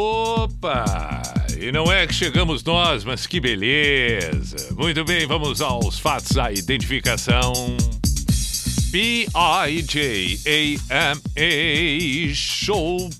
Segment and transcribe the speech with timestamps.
[0.00, 1.20] Opa!
[1.58, 4.72] E não é que chegamos nós, mas que beleza!
[4.76, 7.52] Muito bem, vamos aos fatos, a identificação.
[8.92, 9.34] P-I-J-A-M-A
[12.32, 13.10] Show.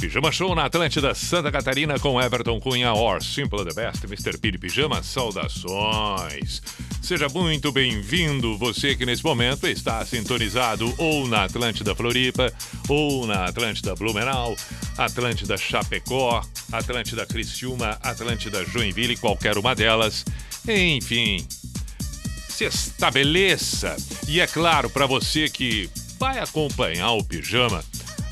[0.00, 4.38] Pijama Show na Atlântida Santa Catarina com Everton Cunha, or Simple the Best, Mr.
[4.38, 6.62] P de Pijama, saudações.
[7.04, 12.50] Seja muito bem-vindo, você que nesse momento está sintonizado ou na Atlântida Floripa,
[12.88, 14.56] ou na Atlântida Blumenau,
[14.96, 20.24] Atlântida Chapecó, Atlântida Criciúma, Atlântida Joinville, qualquer uma delas.
[20.66, 21.46] Enfim,
[22.48, 23.96] se estabeleça.
[24.26, 27.84] E é claro, para você que vai acompanhar o Pijama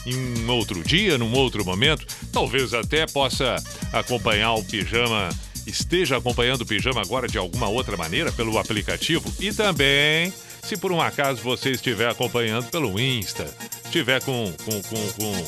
[0.06, 3.54] em outro dia, num outro momento, talvez até possa
[3.92, 5.28] acompanhar o Pijama
[5.66, 10.32] esteja acompanhando o Pijama agora de alguma outra maneira pelo aplicativo e também,
[10.62, 13.46] se por um acaso você estiver acompanhando pelo Insta,
[13.84, 15.44] estiver com, com, com, com,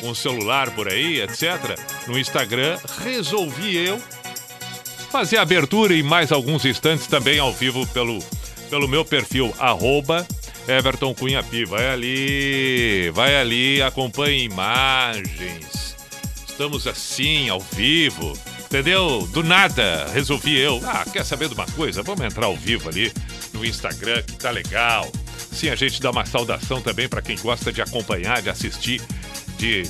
[0.00, 4.00] com o celular por aí, etc., no Instagram, resolvi eu
[5.10, 8.18] fazer a abertura em mais alguns instantes também ao vivo pelo,
[8.68, 10.26] pelo meu perfil, arroba
[10.66, 11.64] Everton Cunha Pi.
[11.64, 15.94] Vai ali, vai ali, acompanhe imagens.
[16.46, 18.36] Estamos assim, ao vivo
[18.74, 19.24] entendeu?
[19.32, 20.80] Do nada, resolvi eu.
[20.84, 22.02] Ah, quer saber de uma coisa?
[22.02, 23.12] Vamos entrar ao vivo ali
[23.52, 25.12] no Instagram, que tá legal.
[25.52, 29.00] Sim, a gente dá uma saudação também para quem gosta de acompanhar, de assistir,
[29.56, 29.84] de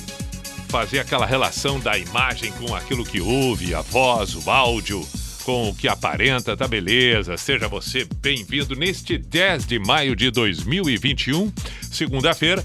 [0.69, 5.03] fazer aquela relação da imagem com aquilo que ouve, a voz, o áudio,
[5.43, 7.37] com o que aparenta, tá beleza.
[7.37, 11.51] Seja você bem-vindo neste 10 de maio de 2021,
[11.91, 12.63] segunda-feira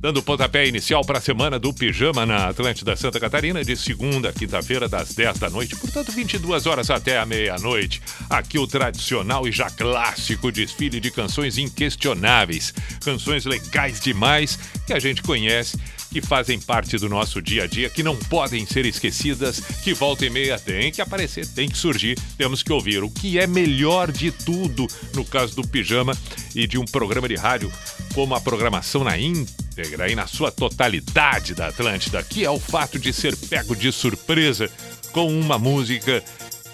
[0.00, 4.32] dando pontapé inicial para a semana do Pijama na Atlântida Santa Catarina, de segunda a
[4.32, 8.00] quinta-feira, das 10 da noite, portanto, 22 horas até a meia-noite.
[8.28, 12.72] Aqui o tradicional e já clássico desfile de canções inquestionáveis,
[13.04, 15.78] canções legais demais que a gente conhece
[16.10, 20.26] que fazem parte do nosso dia a dia, que não podem ser esquecidas, que volta
[20.26, 23.02] e meia tem que aparecer, tem que surgir, temos que ouvir.
[23.02, 26.16] O que é melhor de tudo no caso do pijama
[26.54, 27.72] e de um programa de rádio
[28.14, 32.98] como a programação na íntegra e na sua totalidade da Atlântida, que é o fato
[32.98, 34.70] de ser pego de surpresa
[35.12, 36.22] com uma música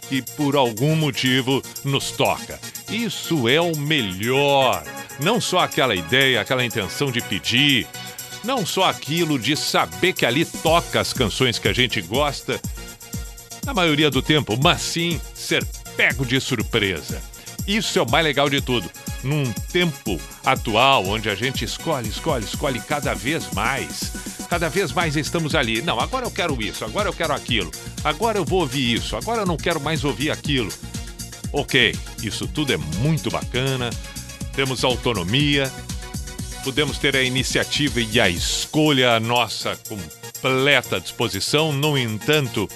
[0.08, 2.58] que por algum motivo nos toca.
[2.88, 4.84] Isso é o melhor.
[5.20, 7.86] Não só aquela ideia, aquela intenção de pedir,
[8.46, 12.60] não só aquilo de saber que ali toca as canções que a gente gosta,
[13.64, 17.20] na maioria do tempo, mas sim ser pego de surpresa.
[17.66, 18.88] Isso é o mais legal de tudo.
[19.24, 24.12] Num tempo atual, onde a gente escolhe, escolhe, escolhe cada vez mais,
[24.48, 25.82] cada vez mais estamos ali.
[25.82, 27.72] Não, agora eu quero isso, agora eu quero aquilo,
[28.04, 30.70] agora eu vou ouvir isso, agora eu não quero mais ouvir aquilo.
[31.52, 33.90] Ok, isso tudo é muito bacana,
[34.54, 35.72] temos autonomia,
[36.66, 41.72] podemos ter a iniciativa e a escolha à nossa completa disposição.
[41.72, 42.68] No entanto,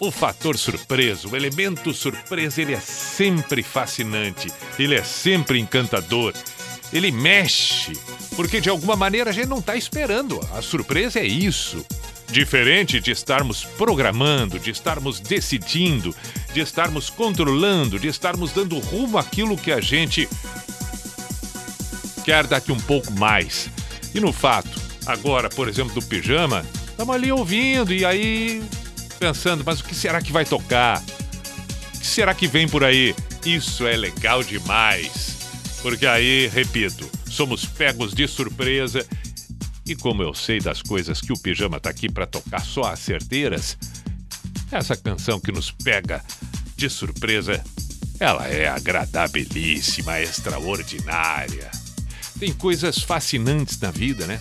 [0.00, 6.32] o fator surpresa, o elemento surpresa, ele é sempre fascinante, ele é sempre encantador,
[6.90, 7.92] ele mexe,
[8.34, 10.40] porque de alguma maneira a gente não está esperando.
[10.54, 11.84] A surpresa é isso.
[12.30, 16.16] Diferente de estarmos programando, de estarmos decidindo,
[16.54, 20.26] de estarmos controlando, de estarmos dando rumo àquilo que a gente
[22.28, 23.70] quer daqui um pouco mais.
[24.14, 28.62] E no fato, agora, por exemplo, do pijama, estamos ali ouvindo e aí
[29.18, 31.02] pensando, mas o que será que vai tocar?
[31.94, 33.14] O que será que vem por aí?
[33.46, 35.38] Isso é legal demais.
[35.80, 39.06] Porque aí, repito, somos pegos de surpresa
[39.86, 42.98] e como eu sei das coisas que o pijama tá aqui para tocar só as
[42.98, 43.78] certeiras,
[44.70, 46.22] essa canção que nos pega
[46.76, 47.64] de surpresa,
[48.20, 51.77] ela é agradabilíssima, extraordinária.
[52.38, 54.40] Tem coisas fascinantes na vida, né?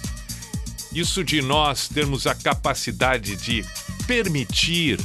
[0.94, 3.66] Isso de nós termos a capacidade de
[4.06, 5.00] permitir,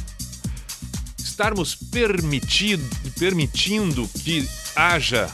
[1.17, 2.83] estarmos permitido,
[3.19, 5.29] permitindo que haja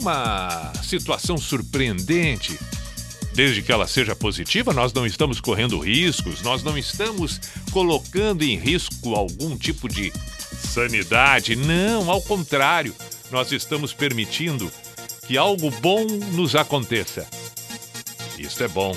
[0.00, 2.58] uma situação surpreendente,
[3.32, 7.40] desde que ela seja positiva, nós não estamos correndo riscos, nós não estamos
[7.70, 10.12] colocando em risco algum tipo de
[10.72, 11.54] sanidade.
[11.54, 12.94] Não, ao contrário,
[13.30, 14.70] nós estamos permitindo
[15.30, 17.24] que algo bom nos aconteça.
[18.36, 18.96] Isto é bom.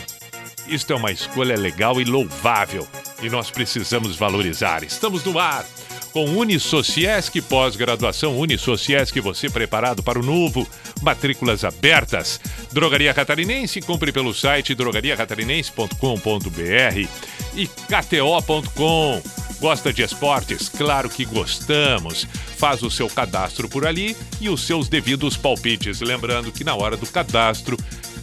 [0.67, 2.87] Isto é uma escolha legal e louvável.
[3.21, 4.83] e nós precisamos valorizar.
[4.83, 5.63] Estamos no ar
[6.11, 10.67] com Unisociesc pós-graduação Unisociesc, você preparado para o novo,
[11.03, 12.41] matrículas abertas.
[12.71, 17.07] Drogaria Catarinense, compre pelo site drogariacatarinense.com.br
[17.55, 19.21] e kto.com.
[19.63, 20.67] Gosta de esportes?
[20.67, 22.27] Claro que gostamos.
[22.57, 26.01] Faz o seu cadastro por ali e os seus devidos palpites.
[26.01, 27.77] Lembrando que na hora do cadastro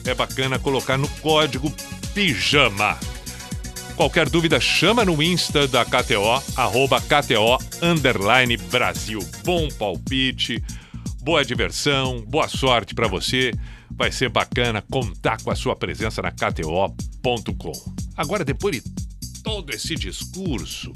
[0.04, 1.72] é bacana colocar no código
[2.12, 2.98] PIJAMA.
[3.96, 9.26] Qualquer dúvida, chama no Insta da KTO, arroba KTO underline Brasil.
[9.42, 10.62] Bom palpite,
[11.22, 13.50] boa diversão, boa sorte para você.
[13.90, 17.72] Vai ser bacana contar com a sua presença na KTO.com.
[18.14, 19.09] Agora, depois de
[19.42, 20.92] todo esse discurso,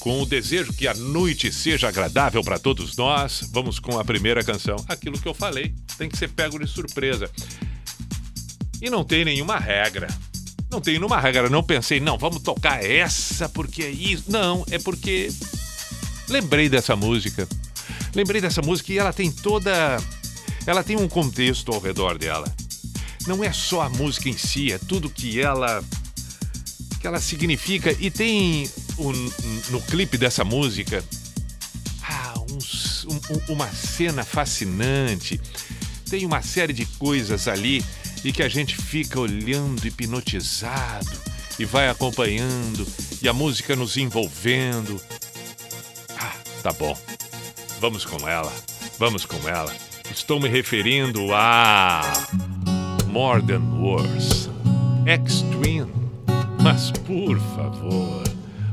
[0.00, 4.44] com o desejo que a noite seja agradável para todos nós, vamos com a primeira
[4.44, 4.76] canção.
[4.88, 7.30] Aquilo que eu falei, tem que ser pego de surpresa.
[8.80, 10.06] E não tem nenhuma regra.
[10.70, 11.48] Não tem nenhuma regra.
[11.48, 14.24] Não pensei, não, vamos tocar essa porque é isso.
[14.28, 15.28] Não, é porque
[16.28, 17.48] lembrei dessa música.
[18.14, 19.96] Lembrei dessa música e ela tem toda.
[20.66, 22.52] Ela tem um contexto ao redor dela.
[23.26, 25.82] Não é só a música em si, é tudo que ela
[27.06, 27.96] que ela significa.
[28.00, 28.68] E tem
[28.98, 29.12] um,
[29.70, 31.04] no clipe dessa música
[32.02, 35.40] ah, uns, um, uma cena fascinante.
[36.10, 37.84] Tem uma série de coisas ali
[38.24, 41.16] e que a gente fica olhando hipnotizado
[41.60, 42.84] e vai acompanhando
[43.22, 45.00] e a música nos envolvendo.
[46.18, 46.98] Ah, tá bom.
[47.80, 48.52] Vamos com ela.
[48.98, 49.72] Vamos com ela.
[50.10, 52.02] Estou me referindo a
[53.06, 54.50] More Than Words.
[55.06, 56.05] Extreme.
[56.66, 58.24] Mas por favor,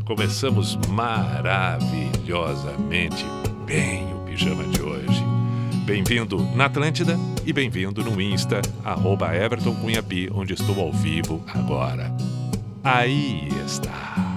[0.04, 3.24] começamos maravilhosamente
[3.68, 5.24] bem o pijama de hoje.
[5.86, 11.44] Bem-vindo na Atlântida e bem-vindo no Insta, arroba Everton Cunha Pi, onde estou ao vivo
[11.54, 12.12] agora.
[12.84, 14.33] Aí está.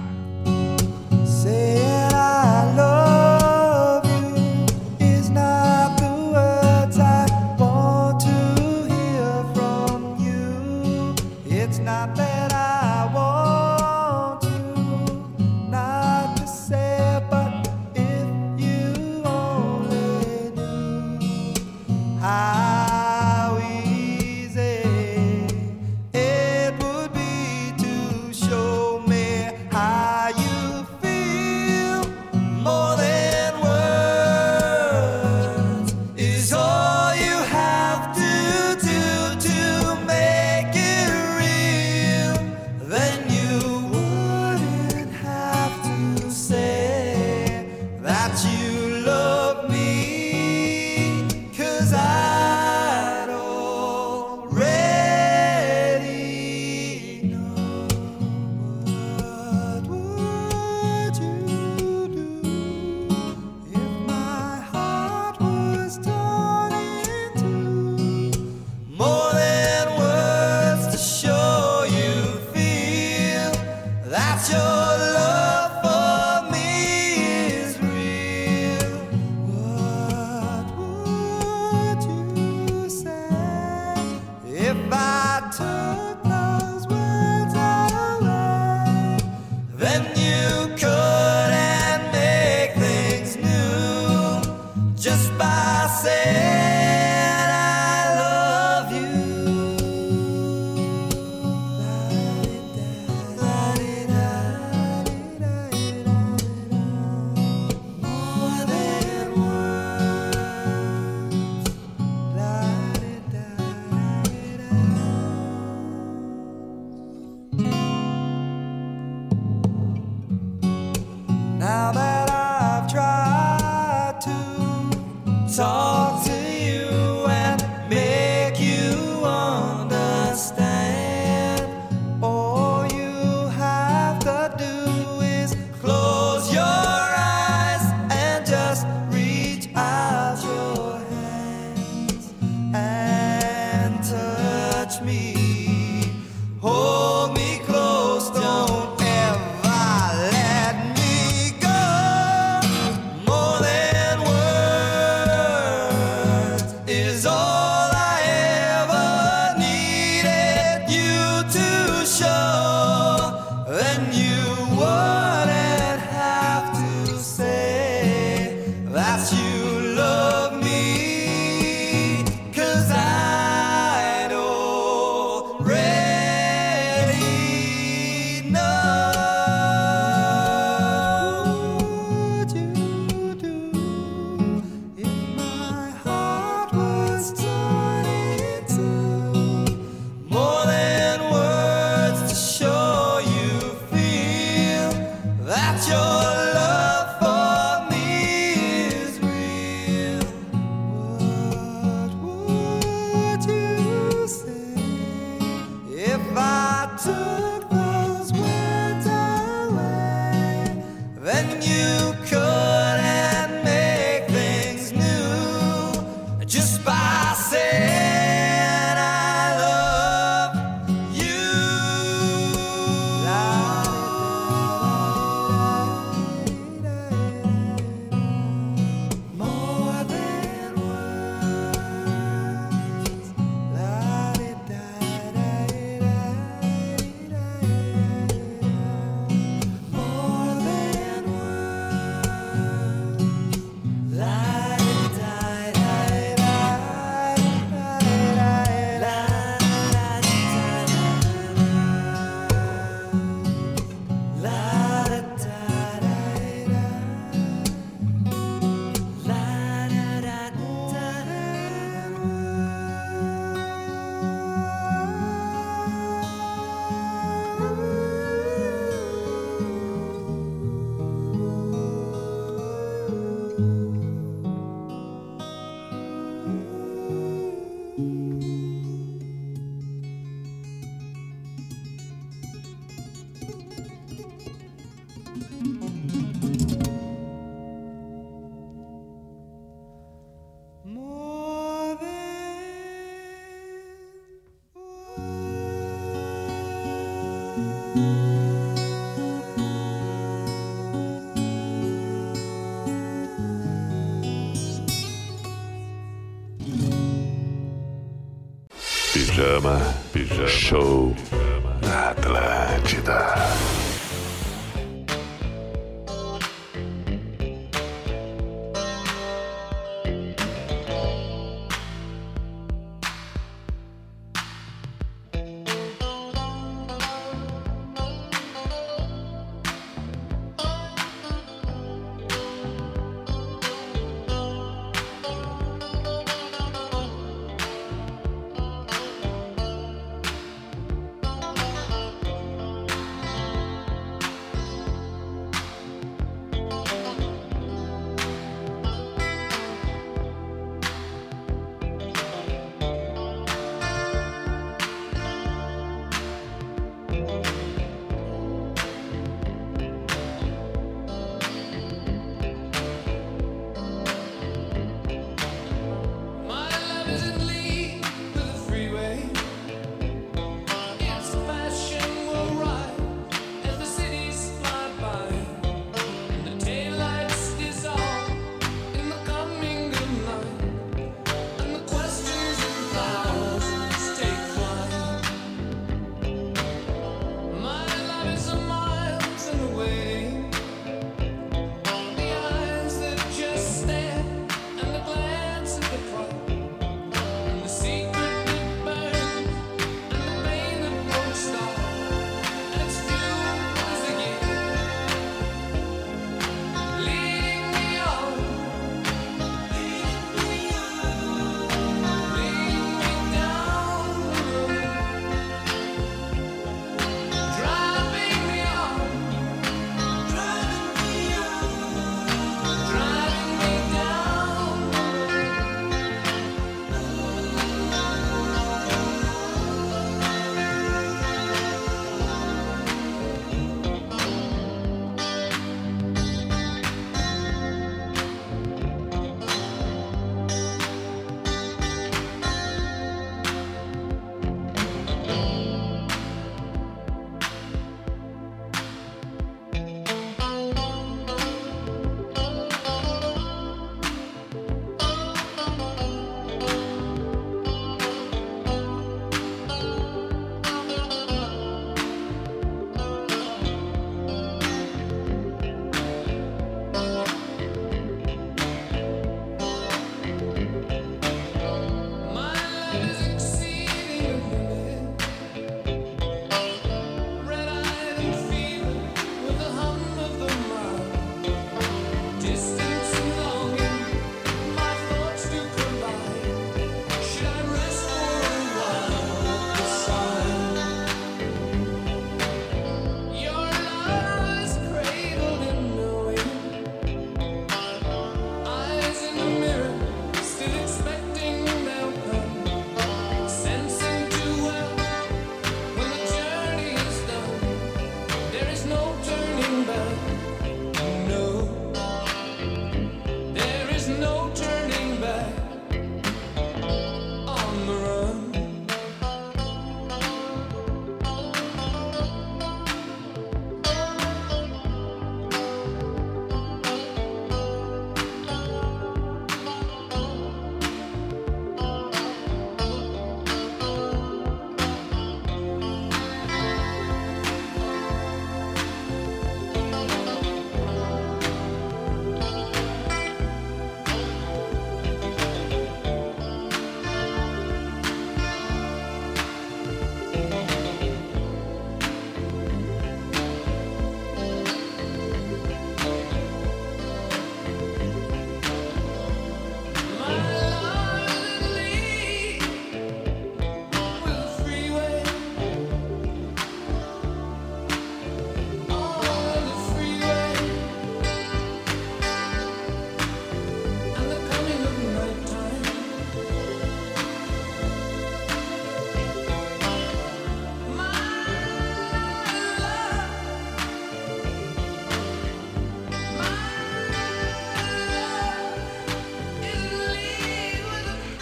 [309.57, 309.81] Pijama,
[310.13, 310.96] pijama, show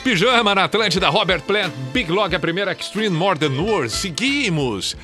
[0.06, 3.92] Pijama na Atlântida, Robert Plant, Big Log, a primeira Extreme More Than Words.
[3.92, 4.96] Seguimos.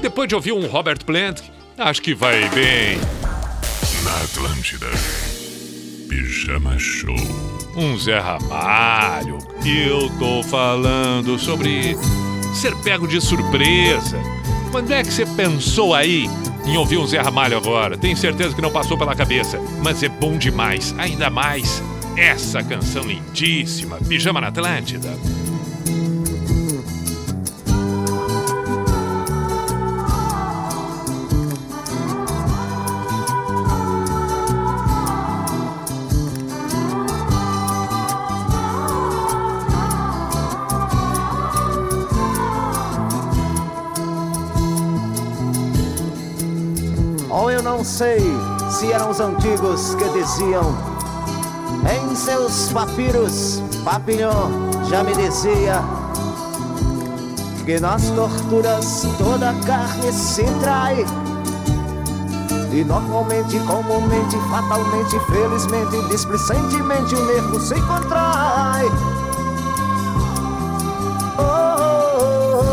[0.00, 1.40] Depois de ouvir um Robert Plant,
[1.76, 3.00] acho que vai bem.
[4.04, 4.86] Na Atlântida.
[6.08, 7.16] Pijama Show.
[7.76, 9.38] um Zé Ramalho.
[9.66, 11.96] Eu tô falando sobre
[12.54, 14.22] ser pego de surpresa.
[14.70, 16.30] Quando é que você pensou aí
[16.64, 17.98] em ouvir um Zé Ramalho agora?
[17.98, 21.82] Tenho certeza que não passou pela cabeça, mas é bom demais, ainda mais
[22.16, 25.10] essa canção lindíssima, Pijama na Atlântida.
[47.28, 48.20] Ou eu não sei
[48.70, 50.93] se eram os antigos que diziam
[51.92, 55.82] em seus papiros, Papillon já me dizia
[57.64, 61.04] que nas torturas toda carne se trai.
[62.72, 68.86] E normalmente, comumente, fatalmente, felizmente, displicentemente o nervo se contrai.
[71.38, 71.42] Oh,
[72.60, 72.64] oh,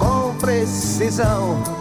[0.00, 1.79] oh, com precisão.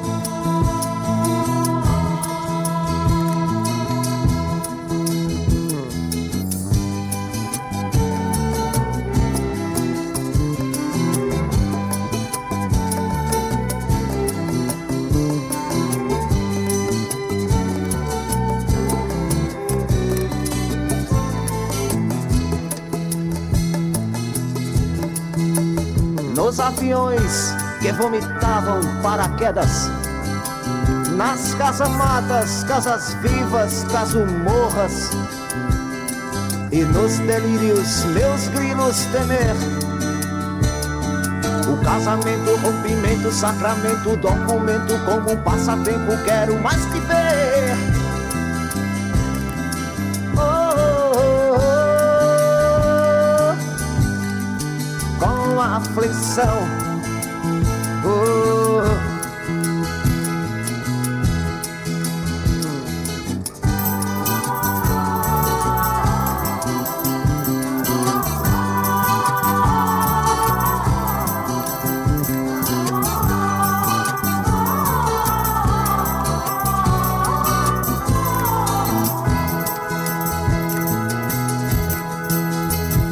[26.60, 29.90] Aviões que vomitavam paraquedas.
[31.16, 35.10] Nas casamatas, casas vivas, casumorras.
[36.72, 39.56] E nos delírios meus grilos temer.
[41.68, 47.00] O casamento, rompimento, sacramento, documento Como um passatempo quero mais que
[55.80, 56.60] aflição.
[58.06, 58.50] Oh,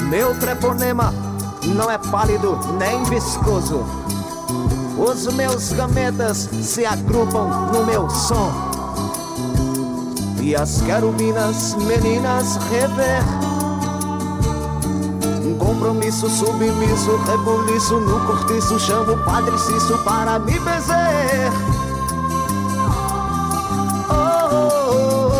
[0.09, 1.13] meu treponema
[1.77, 3.85] não é pálido nem viscoso.
[4.97, 8.51] Os meus gametas se agrupam no meu som.
[10.41, 13.23] E as querubinas meninas rever.
[15.45, 18.79] Um compromisso submisso, rebuliço no cortiço.
[18.79, 21.51] Chamo o Padre Cício para me benzer.
[24.09, 25.31] Oh, oh,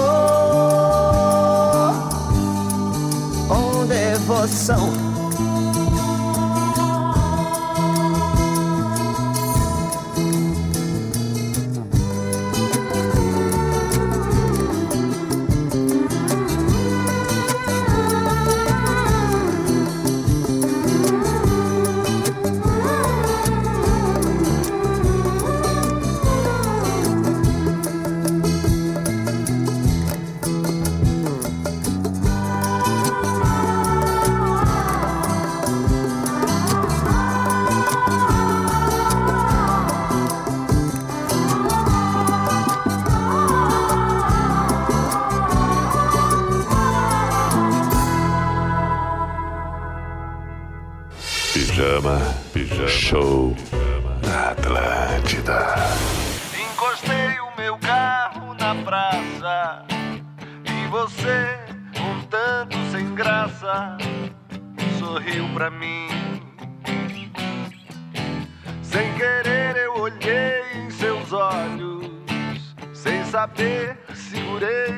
[3.50, 5.07] oh, oh, devoção.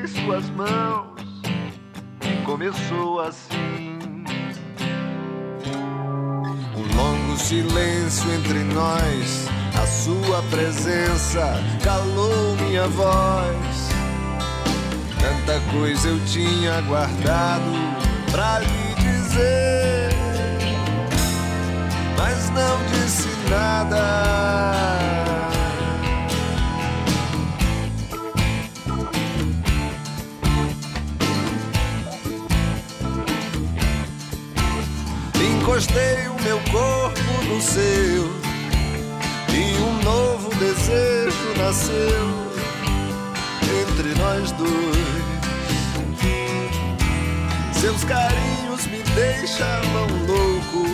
[0.00, 1.20] Segurei suas mãos
[2.22, 3.98] e começou assim.
[6.76, 9.48] Um longo silêncio entre nós,
[9.80, 13.90] a sua presença calou minha voz.
[15.18, 17.70] Tanta coisa eu tinha guardado
[18.30, 20.10] pra lhe dizer,
[22.16, 25.09] mas não disse nada.
[35.70, 38.28] Encostei o meu corpo no seu
[39.54, 42.50] e um novo desejo nasceu
[43.80, 44.70] entre nós dois.
[47.80, 50.88] Seus carinhos me deixavam louco.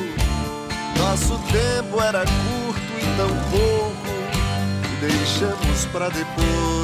[0.98, 3.96] Nosso tempo era curto e tão pouco.
[5.00, 6.75] Deixamos pra depois.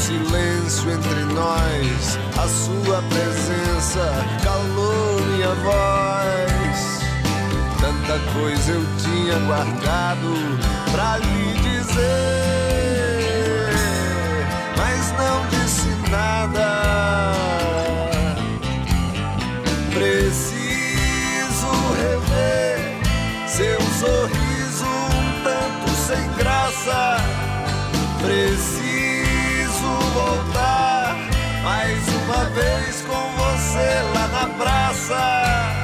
[0.00, 2.18] Silêncio entre nós.
[2.36, 7.00] A sua presença calou minha voz.
[7.80, 10.34] Tanta coisa eu tinha guardado
[10.92, 12.00] pra lhe dizer,
[14.76, 16.68] mas não disse nada.
[19.92, 22.78] Preciso rever
[23.46, 27.00] seu sorriso um tanto sem graça.
[28.22, 28.79] Preciso
[30.12, 31.16] voltar
[31.62, 35.80] mais uma vez com você lá na praça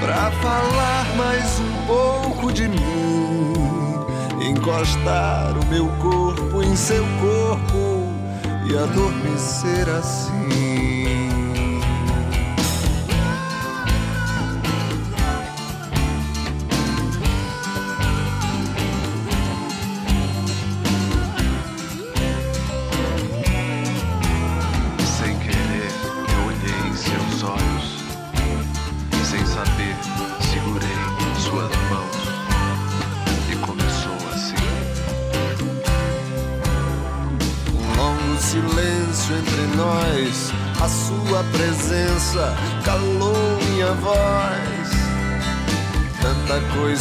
[0.00, 3.52] pra falar mais um pouco de mim,
[4.40, 8.06] encostar o meu corpo em seu corpo
[8.66, 10.67] e adormecer assim.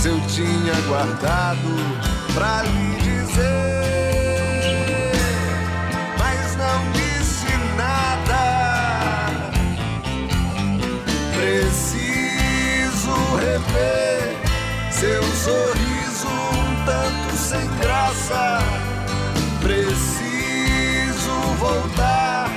[0.07, 1.75] Eu tinha guardado
[2.33, 4.31] pra lhe dizer,
[6.17, 9.27] mas não disse nada.
[11.35, 14.37] Preciso rever
[14.91, 18.59] seu sorriso um tanto sem graça.
[19.61, 22.49] Preciso voltar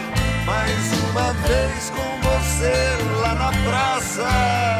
[0.46, 4.79] mais uma vez com você lá na praça.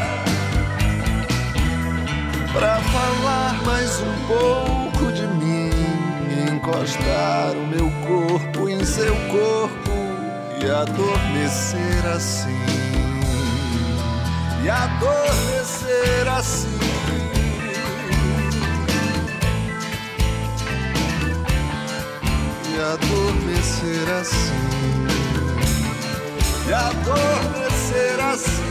[6.91, 9.91] Encostar o meu corpo em seu corpo
[10.61, 12.59] e adormecer assim.
[14.65, 16.79] E adormecer assim.
[22.69, 24.51] E adormecer assim.
[26.69, 28.70] E adormecer assim.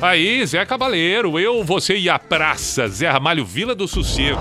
[0.00, 4.40] Aí, Zé Cabaleiro, eu, você e a praça, Zé Ramalho, Vila do Sossego.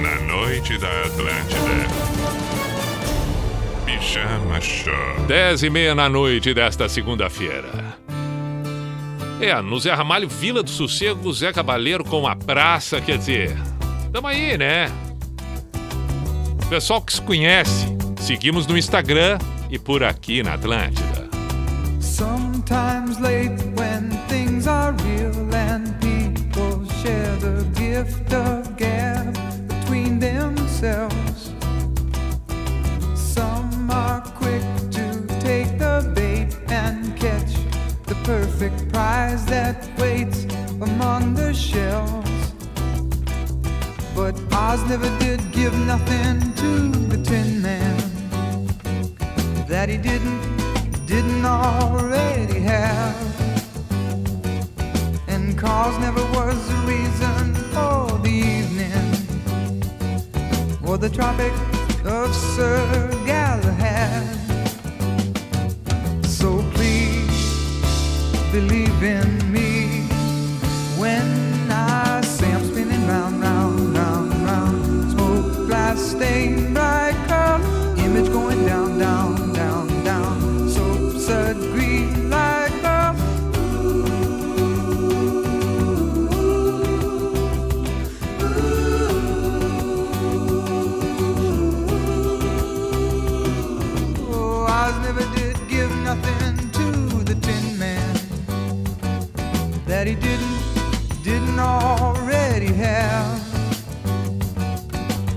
[0.00, 2.04] Na noite da Atlântida.
[3.84, 5.26] Pijama Show.
[5.28, 7.98] Dez e meia na noite desta segunda-feira.
[9.38, 13.54] É, no Zé Ramalho, Vila do Sossego, Zé Cabaleiro com a praça, quer dizer,
[14.10, 14.90] tamo aí, né?
[16.70, 19.38] Pessoal que se conhece, seguimos no Instagram
[19.70, 21.28] e por aqui na Atlântida.
[22.66, 29.34] Sometimes late when things are real and people share the gift of gab
[29.68, 31.52] between themselves.
[33.14, 37.52] Some are quick to take the bait and catch
[38.06, 40.44] the perfect prize that waits
[40.80, 42.24] among the shells.
[44.14, 47.98] But Oz never did give nothing to the Tin Man
[49.68, 50.53] that he didn't
[51.06, 53.16] didn't already have.
[55.28, 59.12] And cause never was the reason for the evening
[60.86, 61.52] or the Tropic
[62.04, 64.24] of Sir Galahad.
[66.26, 67.82] So please
[68.52, 70.06] believe in me
[70.98, 71.43] when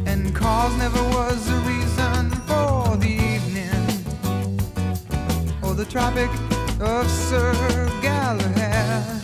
[0.05, 4.05] And cause never was the reason for the evening
[5.63, 6.29] or the Tropic
[6.79, 7.53] of Sir
[8.01, 9.16] Galahad.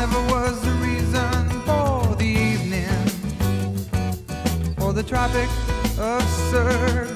[0.00, 2.88] never was the reason for the evening
[4.80, 5.50] or the traffic
[5.98, 7.09] of Sir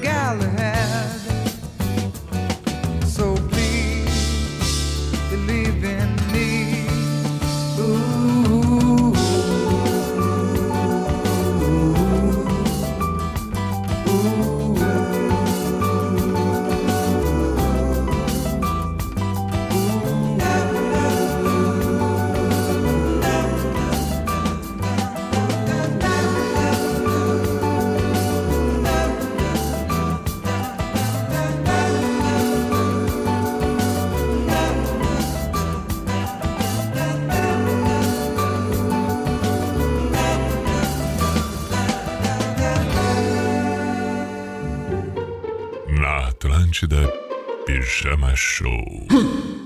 [48.35, 48.85] Show.
[49.11, 49.64] Hmm.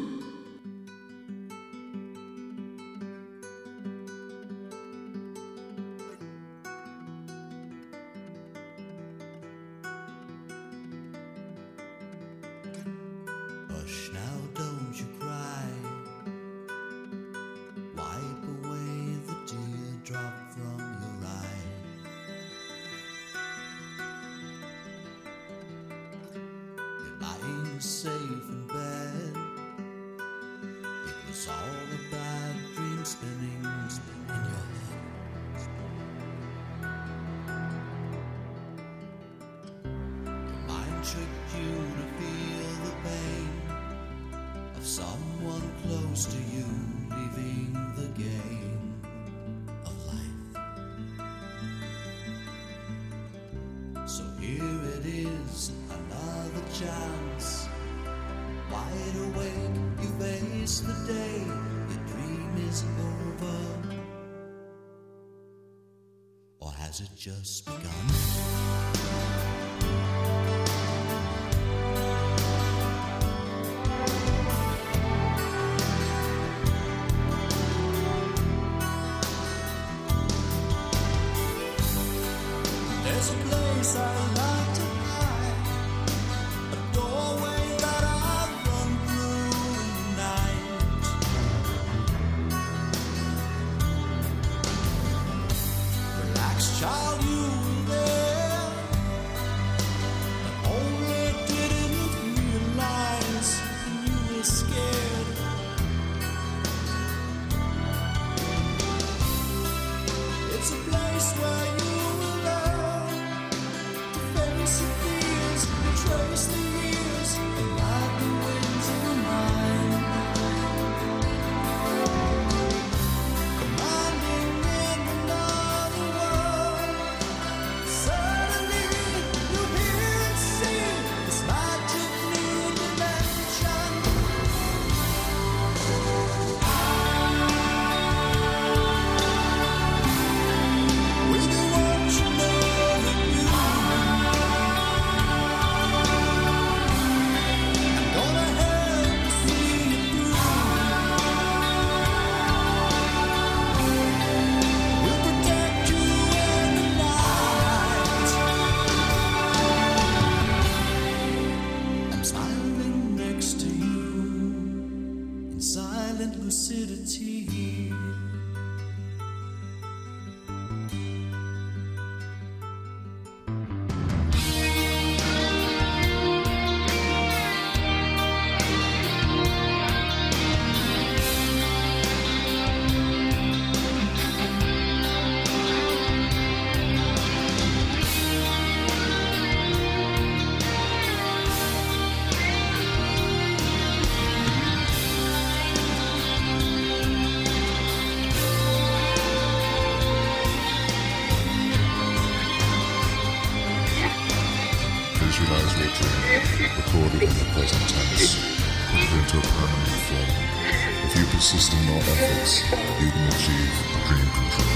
[213.38, 213.70] achieve
[214.09, 214.74] dream control.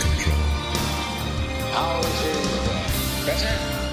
[0.00, 0.42] Control.
[1.72, 3.87] How is it better?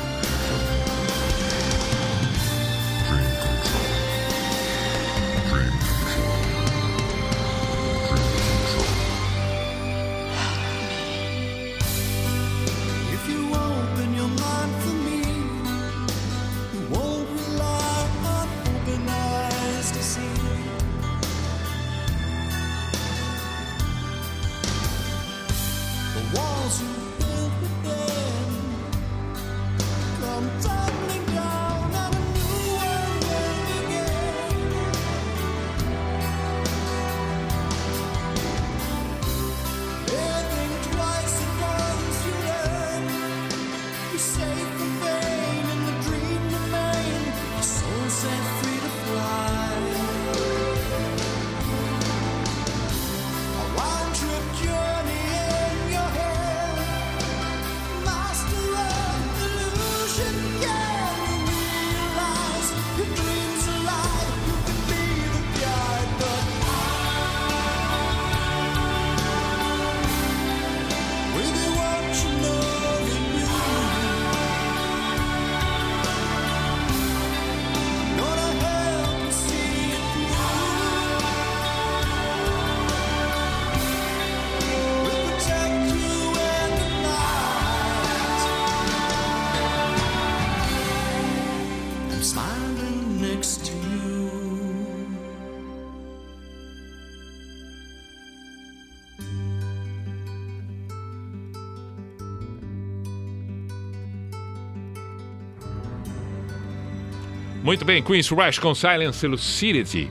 [107.75, 110.09] Muito bem, Queen's Rush com Silence Lucidity.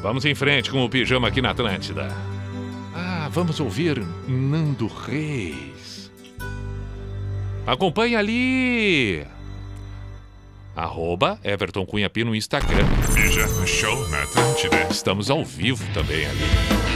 [0.00, 2.06] Vamos em frente com o pijama aqui na Atlântida.
[2.94, 6.12] Ah, vamos ouvir Nando Reis.
[7.66, 9.26] Acompanhe ali.
[10.76, 12.86] Arroba Everton Cunha P no Instagram.
[13.12, 14.86] Pijama Show na Atlântida.
[14.88, 16.93] Estamos ao vivo também ali.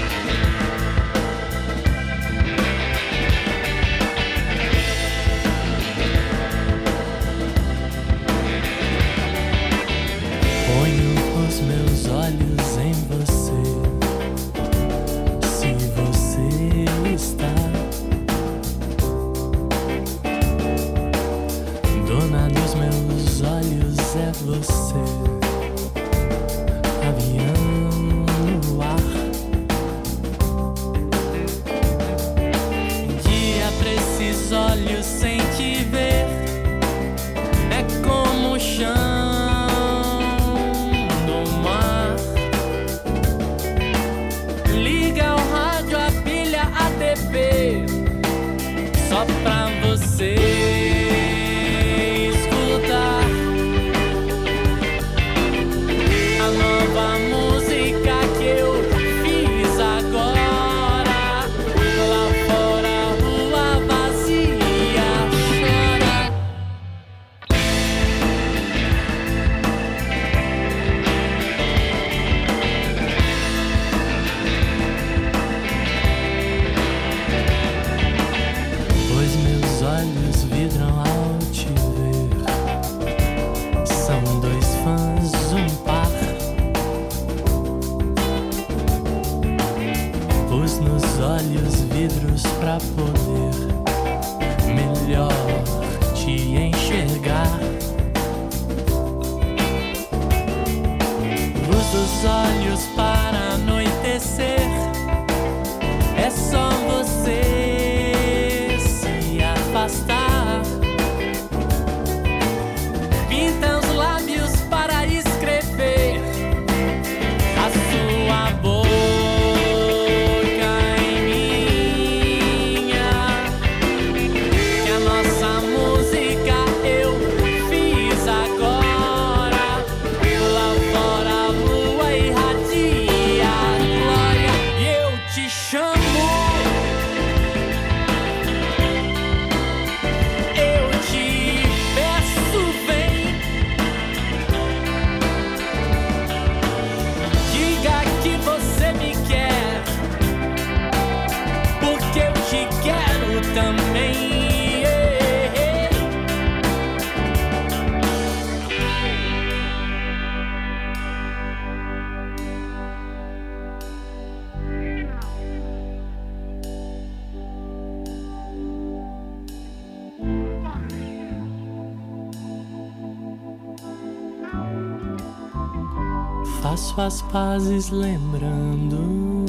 [177.28, 179.44] rapazes lembrando.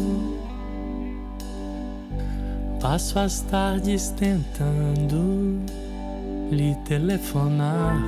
[2.82, 5.62] Passo as tardes tentando
[6.52, 8.02] lhe telefonar.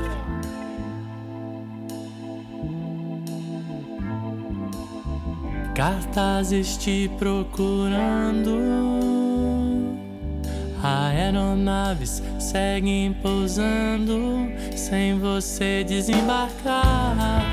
[5.74, 8.52] Cartazes te procurando.
[10.84, 17.51] Aeronaves seguem pousando sem você desembarcar.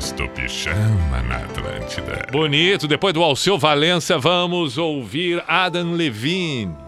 [0.00, 0.30] Sexto
[1.28, 2.24] na Atlântida.
[2.30, 6.87] Bonito, depois do Alceu Valença, vamos ouvir Adam Levine.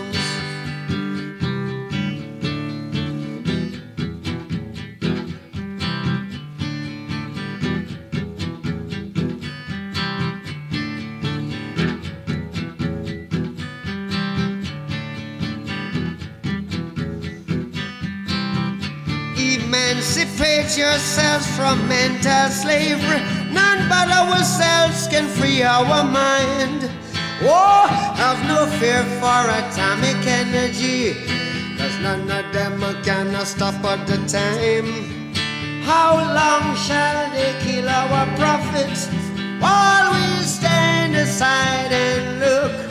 [20.77, 23.19] Yourselves from mental slavery.
[23.51, 26.89] None but ourselves can free our mind.
[27.43, 31.13] Oh, have no fear for atomic energy,
[31.77, 35.33] cause none of them can stop at the time.
[35.83, 39.07] How long shall they kill our prophets
[39.59, 42.90] while we stand aside and look?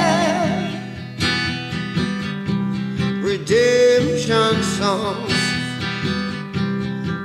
[3.41, 5.33] redemption songs.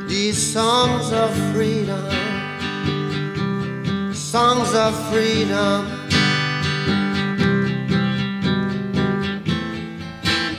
[0.09, 2.11] These songs of freedom,
[4.15, 5.85] songs of freedom.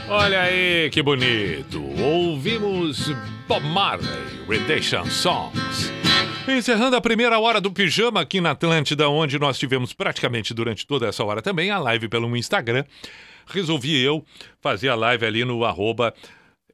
[0.10, 1.82] Olha aí que bonito.
[2.00, 3.12] Ouvimos
[3.48, 4.08] Bob Marley,
[4.48, 5.92] Redemption Songs.
[6.48, 11.08] Encerrando a primeira hora do pijama aqui na Atlântida, onde nós tivemos praticamente durante toda
[11.08, 12.86] essa hora também a live pelo Instagram.
[13.48, 14.26] Resolvi eu
[14.62, 16.14] fazer a live ali no arroba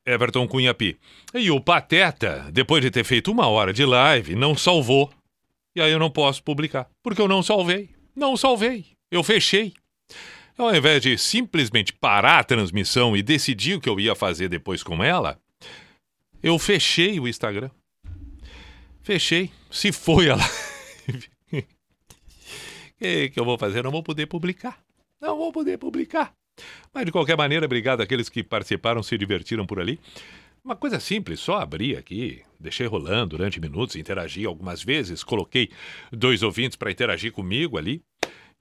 [0.06, 0.98] Everton Cunhapi.
[1.34, 5.12] E o Pateta, depois de ter feito uma hora de live, não salvou.
[5.76, 7.90] E aí eu não posso publicar, porque eu não salvei.
[8.16, 8.86] Não salvei.
[9.10, 9.74] Eu fechei.
[10.58, 14.84] Ao invés de simplesmente parar a transmissão e decidir o que eu ia fazer depois
[14.84, 15.40] com ela,
[16.44, 17.72] eu fechei o Instagram.
[19.02, 19.50] Fechei.
[19.72, 21.30] Se foi a live.
[21.52, 21.64] O
[23.00, 23.84] que, que eu vou fazer?
[23.84, 24.80] Não vou poder publicar.
[25.20, 26.34] Não vou poder publicar.
[26.94, 30.00] Mas de qualquer maneira, obrigado àqueles que participaram, se divertiram por ali.
[30.64, 35.70] Uma coisa simples, só abri aqui, deixei rolando durante minutos, interagi algumas vezes, coloquei
[36.12, 38.02] dois ouvintes para interagir comigo ali.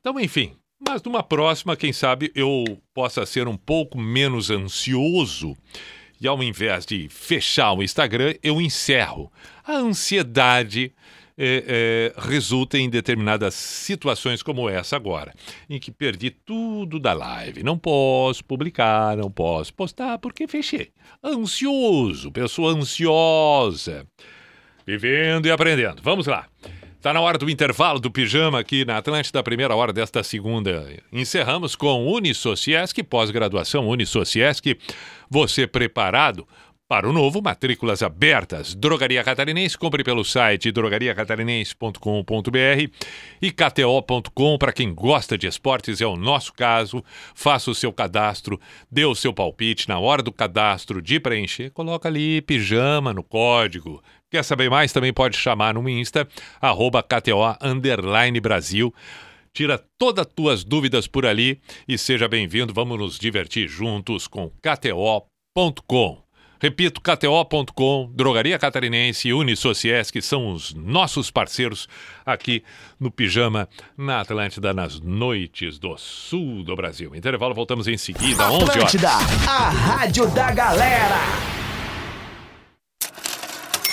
[0.01, 0.57] Então, enfim,
[0.89, 5.57] mas numa próxima, quem sabe eu possa ser um pouco menos ansioso
[6.21, 9.33] e ao invés de fechar o Instagram, eu encerro.
[9.65, 10.93] A ansiedade
[11.37, 15.33] é, é, resulta em determinadas situações como essa agora,
[15.69, 17.63] em que perdi tudo da live.
[17.63, 20.91] Não posso publicar, não posso postar porque fechei.
[21.23, 24.07] Ansioso, pessoa ansiosa.
[24.87, 26.03] Vivendo e aprendendo.
[26.03, 26.47] Vamos lá.
[27.03, 30.87] Tá na hora do intervalo do pijama aqui na Atlântida, primeira hora desta segunda.
[31.13, 34.79] Encerramos com Unisociesc, pós-graduação Unisociesc.
[35.29, 36.47] Você preparado
[36.93, 38.75] para o novo, matrículas abertas.
[38.75, 42.91] Drogaria Catarinense, compre pelo site drogariacatarinense.com.br
[43.41, 47.03] e kto.com para quem gosta de esportes, é o nosso caso.
[47.35, 52.11] Faça o seu cadastro, dê o seu palpite na hora do cadastro de preencher, coloca
[52.11, 54.05] ali pijama no código.
[54.31, 54.93] Quer saber mais?
[54.93, 56.29] Também pode chamar no Insta,
[56.61, 57.57] arroba KTO
[58.43, 58.95] Brasil.
[59.55, 62.75] Tira todas as tuas dúvidas por ali e seja bem-vindo.
[62.75, 66.22] Vamos nos divertir juntos com KTO.com.
[66.63, 71.89] Repito, KTO.com, Drogaria Catarinense e Unisociesc são os nossos parceiros
[72.25, 72.63] aqui
[73.01, 77.17] no Pijama na Atlântida nas noites do sul do Brasil.
[77.17, 78.71] Intervalo, voltamos em seguida, 11 horas.
[78.77, 81.62] Atlântida, a rádio da galera.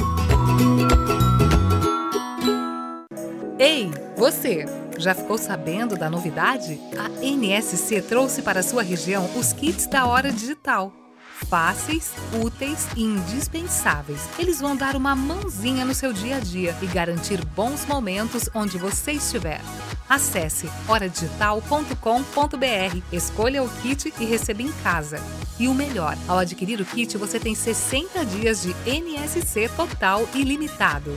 [3.58, 4.66] Ei, você!
[4.98, 6.78] Já ficou sabendo da novidade?
[6.98, 10.92] A NSC trouxe para sua região os kits da Hora Digital.
[11.48, 14.28] Fáceis, úteis e indispensáveis.
[14.38, 18.76] Eles vão dar uma mãozinha no seu dia a dia e garantir bons momentos onde
[18.76, 19.62] você estiver.
[20.06, 25.18] Acesse horadigital.com.br, escolha o kit e receba em casa.
[25.58, 31.14] E o melhor, ao adquirir o kit, você tem 60 dias de NSC total ilimitado.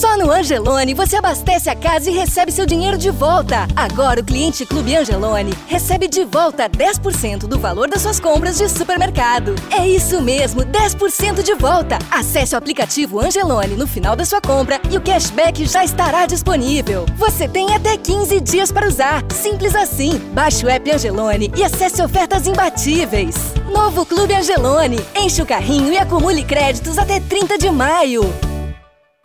[0.00, 3.68] Só no Angelone você abastece a casa e recebe seu dinheiro de volta.
[3.76, 8.66] Agora o cliente Clube Angelone recebe de volta 10% do valor das suas compras de
[8.66, 9.54] supermercado.
[9.70, 11.98] É isso mesmo, 10% de volta.
[12.10, 17.04] Acesse o aplicativo Angelone no final da sua compra e o cashback já estará disponível.
[17.18, 19.22] Você tem até 15 dias para usar.
[19.34, 20.16] Simples assim.
[20.32, 23.36] Baixe o app Angelone e acesse ofertas imbatíveis.
[23.70, 24.98] Novo Clube Angelone.
[25.14, 28.49] Enche o carrinho e acumule créditos até 30 de maio.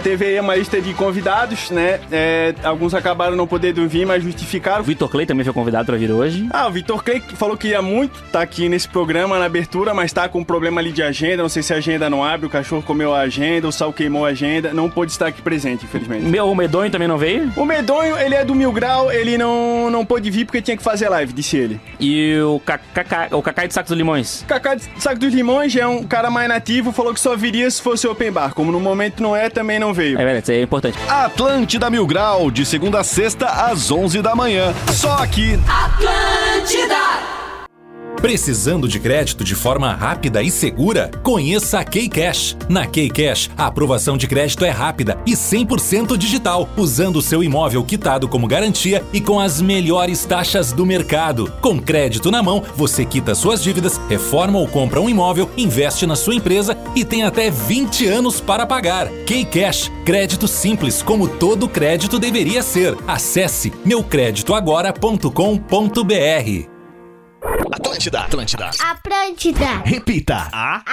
[0.04, 2.00] Teve aí uma lista de convidados, né?
[2.12, 4.82] É, alguns acabaram não podendo vir, mas justificaram.
[4.82, 6.48] O Vitor Clay também foi convidado para vir hoje.
[6.52, 10.14] Ah, o Vitor Clay falou que ia muito estar aqui nesse programa na abertura, mas
[10.14, 11.42] tá com um problema ali de agenda.
[11.42, 14.26] Não sei se a agenda não abre, o cachorro comeu a agenda, o sal queimou
[14.28, 14.72] a agenda.
[14.74, 16.24] Não pôde estar aqui presente, infelizmente.
[16.26, 17.52] Meu, o Medonho também não veio?
[17.56, 20.84] O Medonho, ele é do Mil Grau, ele não, não pôde vir porque tinha que
[20.84, 21.82] fazer live, disse ele.
[22.00, 24.46] E o Cacá, o Cacá de Saco dos Limões?
[24.48, 27.82] Cacá de Saco dos Limões é um cara mais nativo, falou que só viria se
[27.82, 28.54] fosse open bar.
[28.54, 30.20] Como no momento não é, também não veio.
[30.20, 30.98] É verdade, isso aí é importante.
[31.08, 34.74] Atlântida Mil Grau, de segunda a sexta, às 11 da manhã.
[34.92, 35.60] Só aqui.
[35.68, 37.45] Atlântida!
[38.22, 41.12] Precisando de crédito de forma rápida e segura?
[41.22, 42.58] Conheça a Keycash.
[42.68, 48.28] Na Keycash, a aprovação de crédito é rápida e 100% digital, usando seu imóvel quitado
[48.28, 51.52] como garantia e com as melhores taxas do mercado.
[51.62, 56.16] Com crédito na mão, você quita suas dívidas, reforma ou compra um imóvel, investe na
[56.16, 59.08] sua empresa e tem até 20 anos para pagar.
[59.26, 62.98] Keycash, crédito simples como todo crédito deveria ser.
[63.08, 66.75] Acesse meucreditoagora.com.br.
[67.72, 68.70] Atlântida, Atlântida.
[68.80, 69.82] Atlântida.
[69.84, 70.48] Repita.
[70.52, 70.84] A.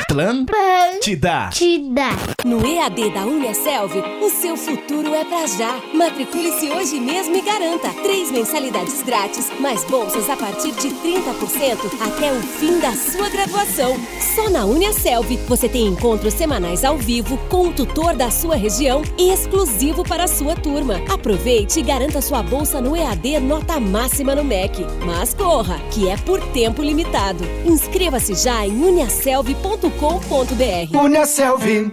[0.00, 1.48] Atlântida.
[1.48, 2.08] Atlântida.
[2.44, 5.78] No EAD da Uniaselv, o seu futuro é pra já.
[5.92, 12.32] Matricule-se hoje mesmo e garanta três mensalidades grátis, mais bolsas a partir de 30% até
[12.32, 13.94] o fim da sua graduação.
[14.34, 19.02] Só na Uniaselv você tem encontros semanais ao vivo com o tutor da sua região
[19.18, 21.00] e exclusivo para a sua turma.
[21.12, 24.84] Aproveite e garanta sua bolsa no EAD nota máxima no MEC.
[25.04, 27.44] Mas corra, que é por tempo limitado.
[27.64, 30.98] Inscreva-se já em uniaselv.com.br.
[30.98, 31.92] Uniaselv.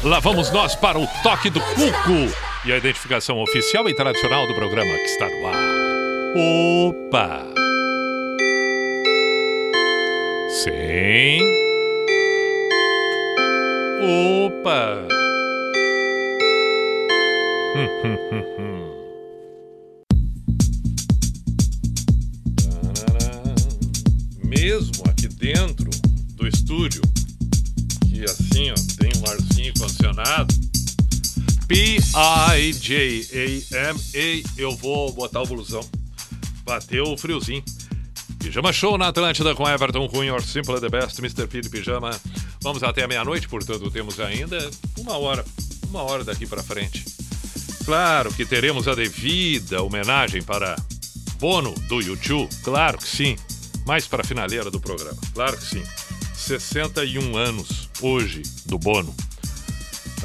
[0.02, 2.34] lá vamos nós para o toque do cuco
[2.64, 5.54] e a identificação oficial e tradicional do programa que está no ar.
[6.34, 7.46] Opa!
[10.48, 11.40] Sim.
[14.44, 15.08] Opa!
[17.74, 18.82] Hum, hum, hum, hum.
[24.44, 25.90] Mesmo aqui dentro
[26.36, 27.02] do estúdio,
[28.08, 28.74] que assim, ó,
[30.12, 30.54] condicionado.
[31.66, 32.60] P-I-J-A-M-A,
[34.60, 35.88] eu vou botar o blusão.
[36.64, 37.64] Bateu o friozinho.
[38.38, 41.46] Pijama Show na Atlântida com Everton Cunha, Simple the Best, Mr.
[41.46, 42.10] P de Pijama.
[42.60, 45.44] Vamos até meia-noite, portanto temos ainda uma hora,
[45.88, 47.04] uma hora daqui para frente.
[47.84, 50.76] Claro que teremos a devida homenagem para
[51.38, 53.36] Bono do YouTube, claro que sim.
[53.84, 55.18] mais para a finaleira do programa.
[55.34, 55.82] Claro que sim.
[56.34, 59.14] 61 anos hoje do Bono.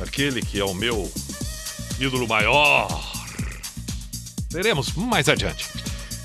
[0.01, 1.11] Aquele que é o meu
[1.99, 2.87] ídolo maior.
[4.51, 5.67] Veremos mais adiante.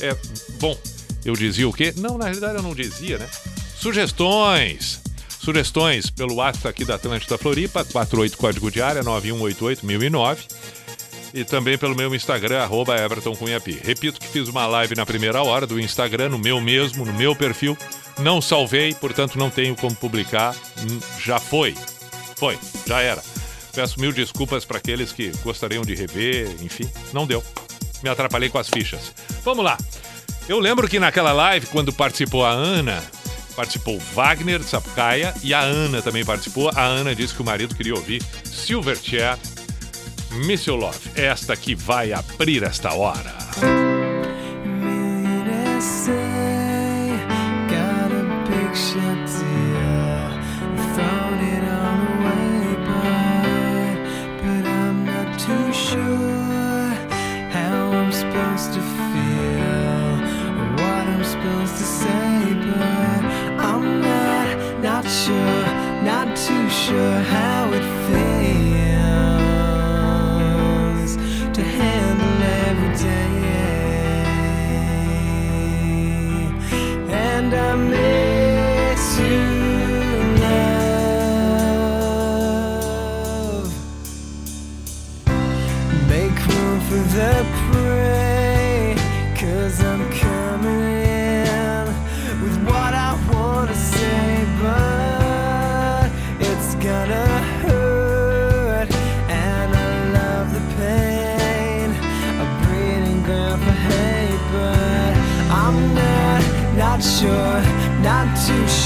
[0.00, 0.16] É,
[0.60, 0.76] bom,
[1.24, 1.92] eu dizia o quê?
[1.96, 3.28] Não, na realidade eu não dizia, né?
[3.76, 5.00] Sugestões.
[5.28, 10.38] Sugestões pelo WhatsApp aqui da Atlântida Floripa, 48 código de área 9188-1009.
[11.34, 13.34] E também pelo meu Instagram, arroba Everton.
[13.82, 17.34] Repito que fiz uma live na primeira hora do Instagram, no meu mesmo, no meu
[17.34, 17.76] perfil.
[18.18, 20.54] Não salvei, portanto não tenho como publicar.
[20.78, 21.74] Hum, Já foi.
[22.36, 23.22] Foi, já era.
[23.74, 27.42] Peço mil desculpas para aqueles que gostariam de rever, enfim, não deu.
[28.02, 29.12] Me atrapalhei com as fichas.
[29.44, 29.78] Vamos lá.
[30.48, 33.02] Eu lembro que naquela live, quando participou a Ana,
[33.56, 36.70] participou Wagner Sapucaia e a Ana também participou.
[36.74, 39.38] A Ana disse que o marido queria ouvir Silverchair,
[40.46, 41.10] Miss You Love.
[41.14, 43.42] Esta que vai abrir esta hora.
[45.82, 46.32] say,
[55.92, 56.61] sure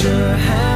[0.07, 0.76] sure how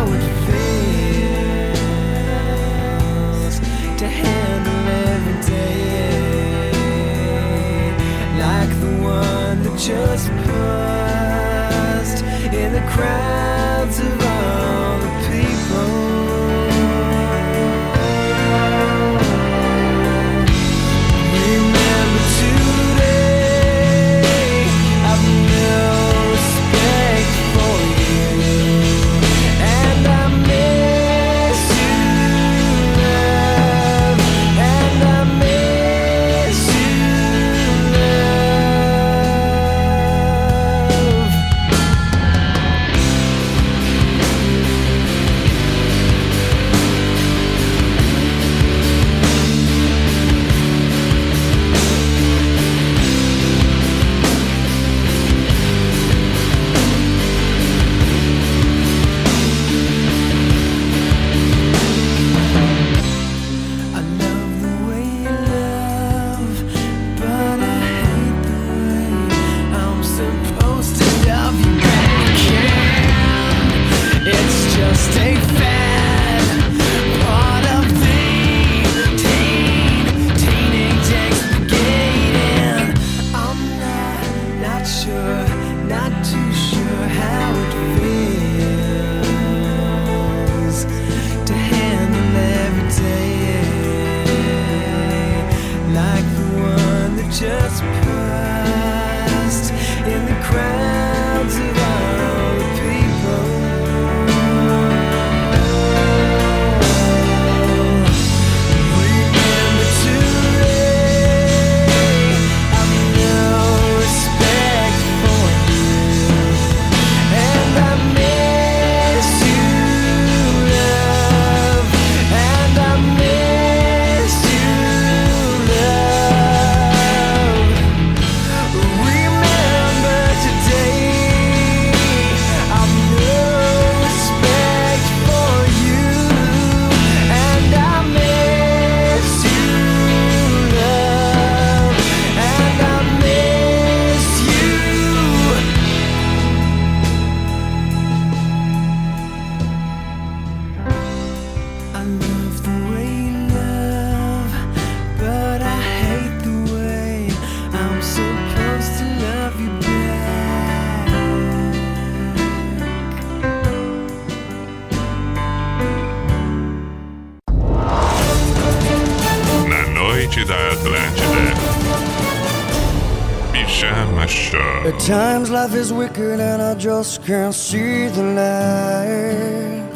[175.11, 179.90] Sometimes life is wicked and I just can't see the light.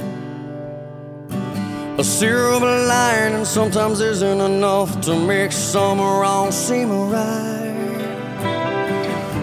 [1.98, 8.34] A silver lining sometimes isn't enough to make some wrong seem right.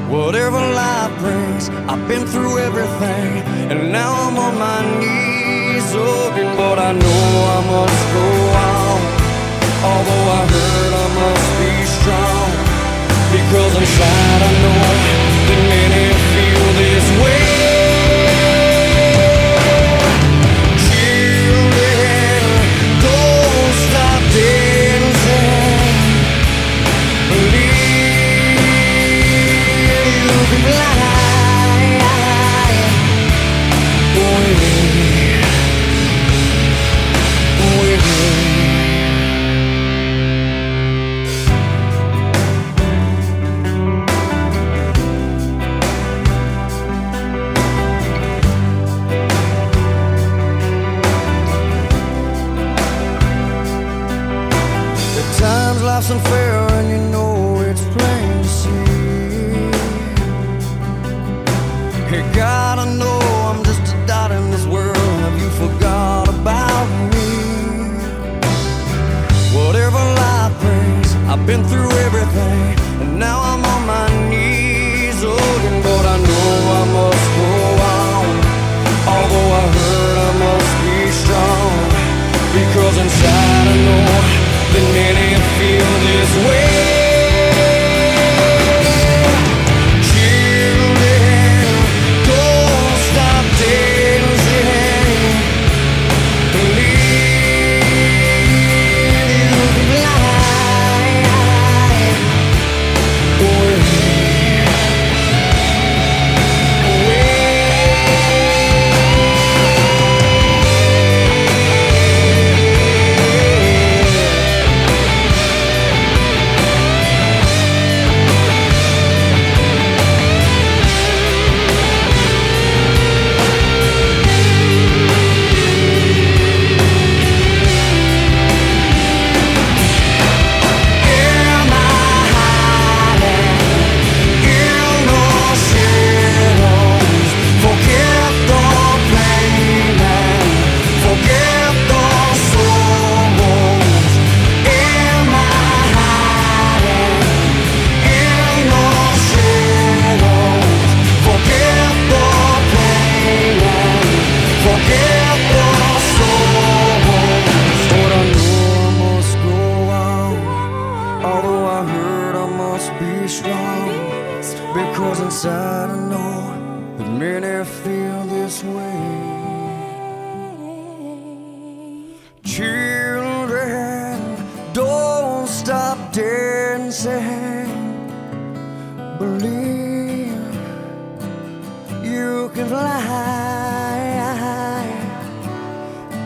[0.09, 3.29] Whatever life brings, I've been through everything,
[3.71, 7.23] and now I'm on my knees looking, but I know
[7.55, 8.27] I must go
[8.67, 8.99] on.
[9.87, 12.49] Although I hurt, I must be strong
[13.31, 15.30] because inside I know.
[15.51, 17.60] Can and it feel this way.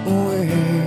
[0.07, 0.84] away.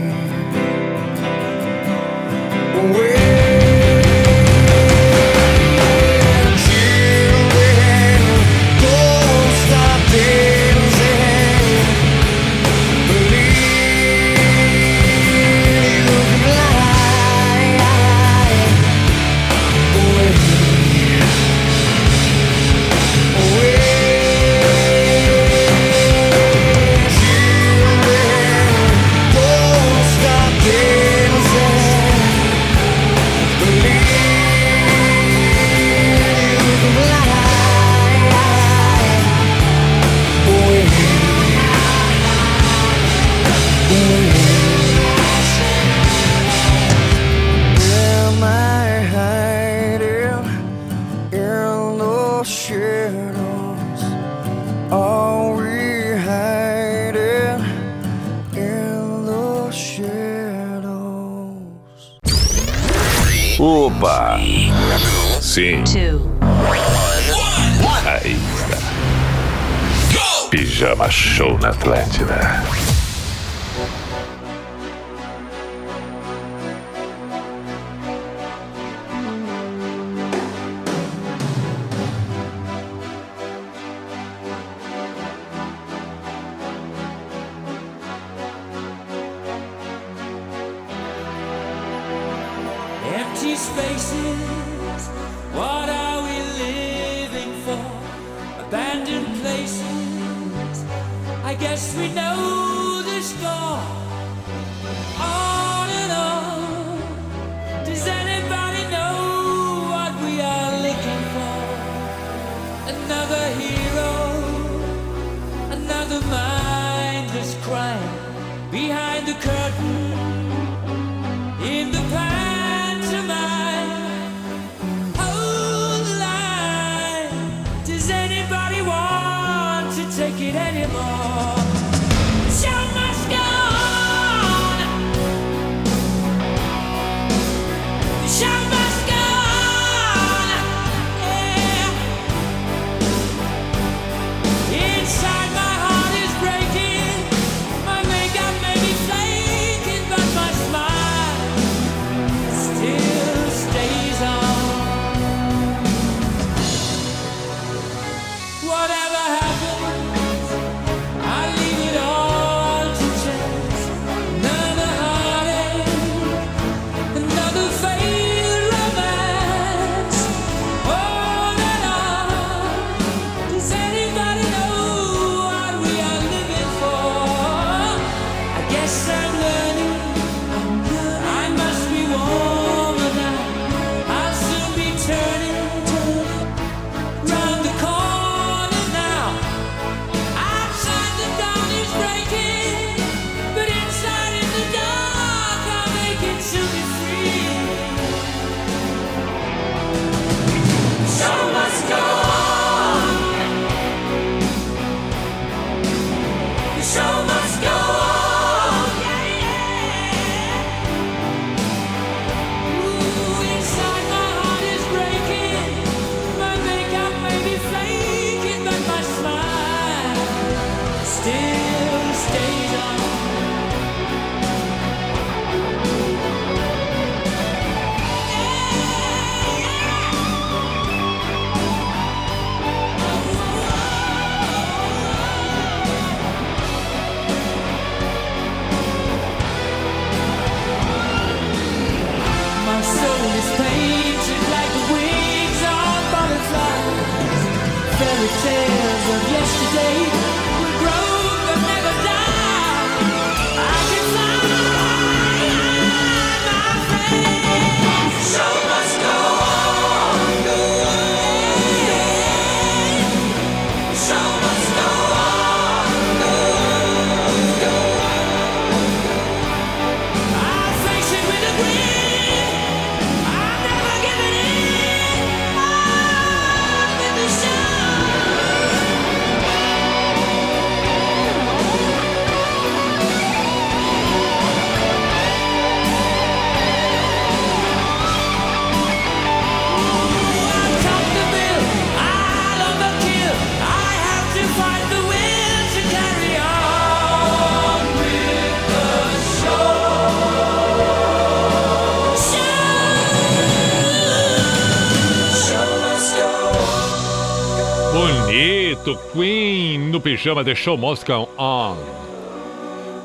[310.18, 311.04] chama The Show Must
[311.38, 311.76] On.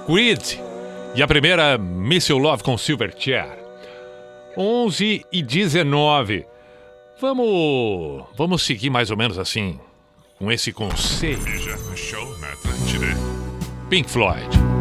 [0.05, 0.59] Creed
[1.15, 3.59] e a primeira Missile Love com Silverchair.
[4.57, 6.45] 11 e 19.
[7.21, 9.79] Vamos, vamos seguir mais ou menos assim,
[10.37, 11.45] com esse conceito.
[13.89, 14.72] Pink Floyd.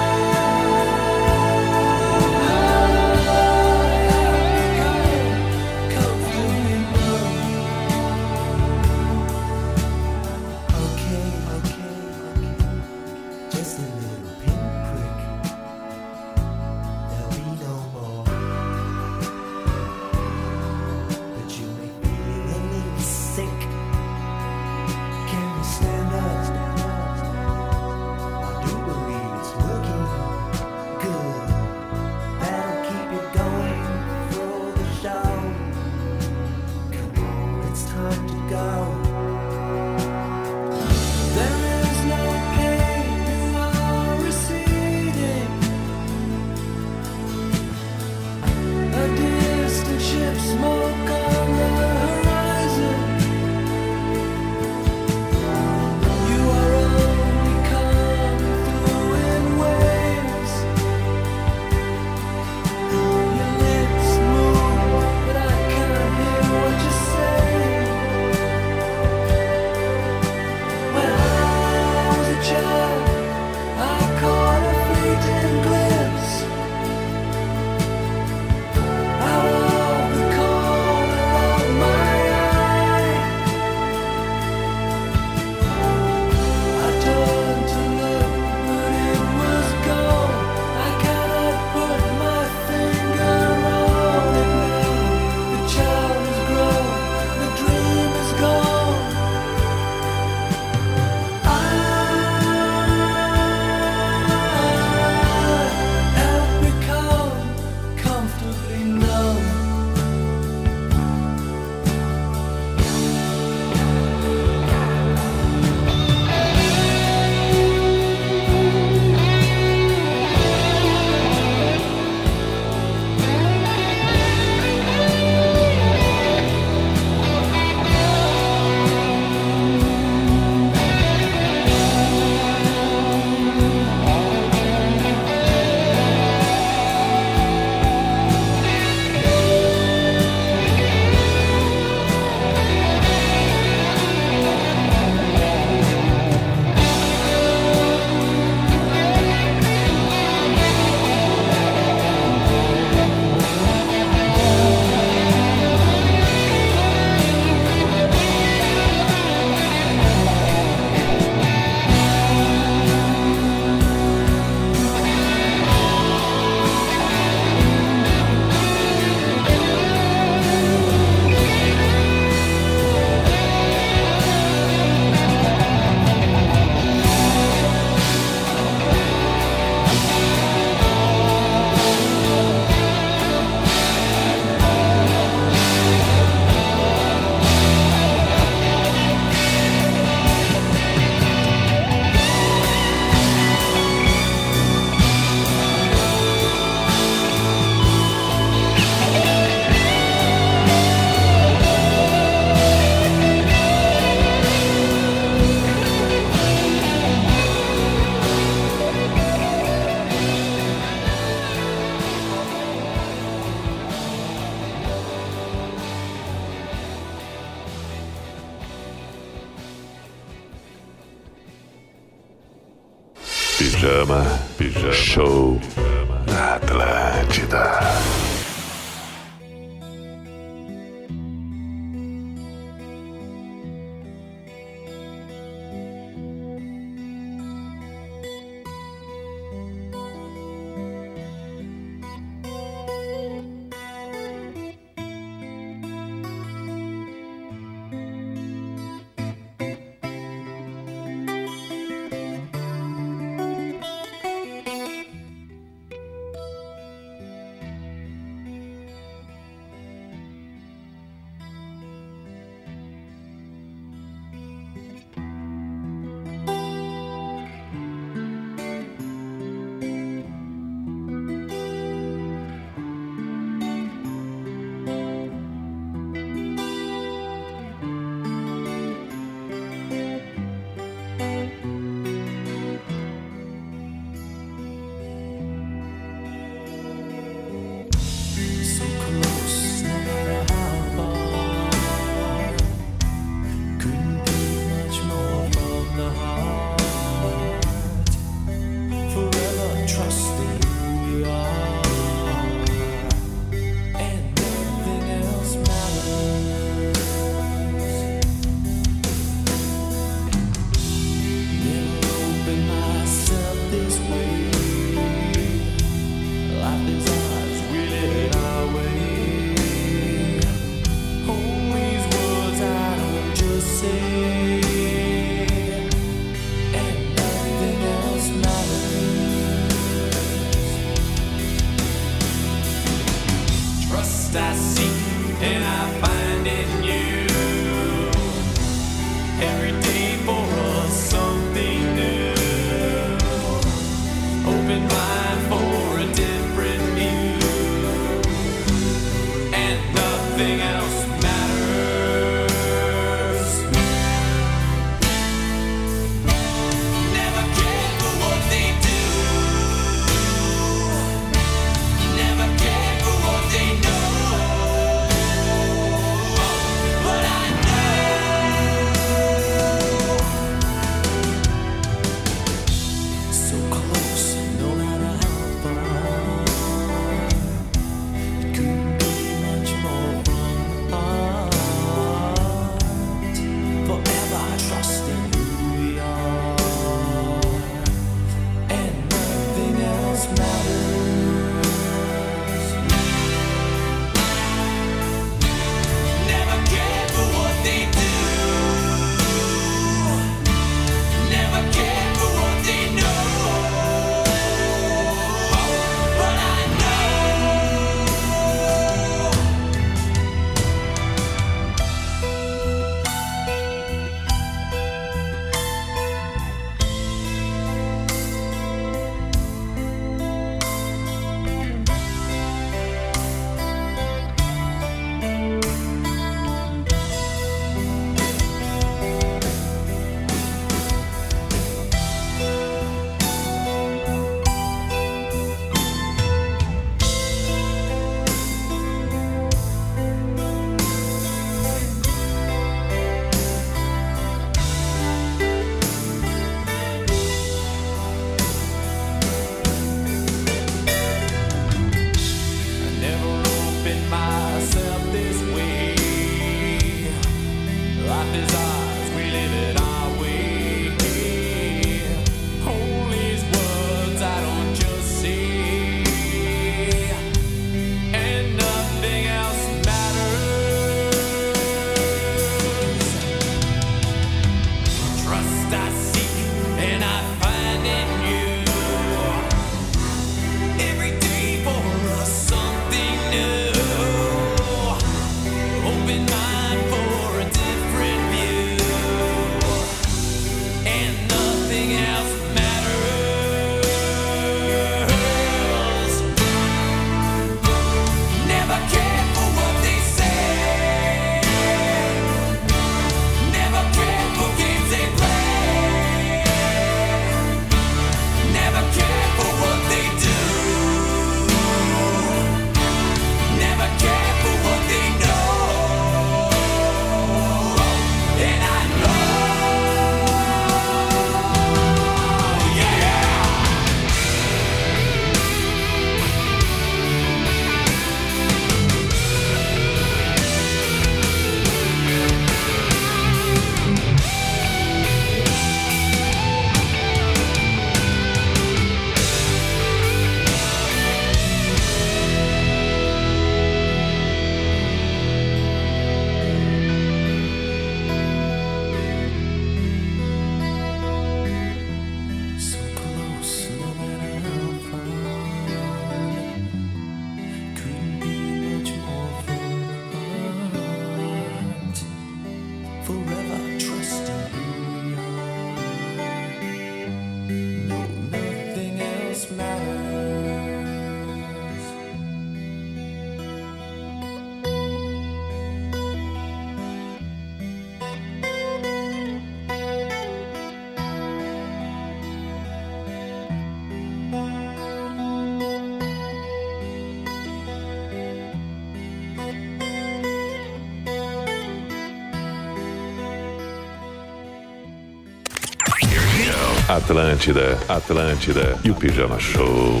[596.90, 600.00] Atlântida, Atlântida e o Pijama Show.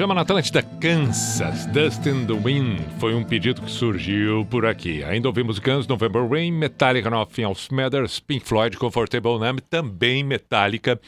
[0.00, 5.04] Pijama na Atlântida, Kansas, Dust in the Wind, foi um pedido que surgiu por aqui.
[5.04, 10.98] Ainda ouvimos Guns, November Rain, Metallica, Nothing Else Matters, Pink Floyd, Comfortable Numb, também Metallica.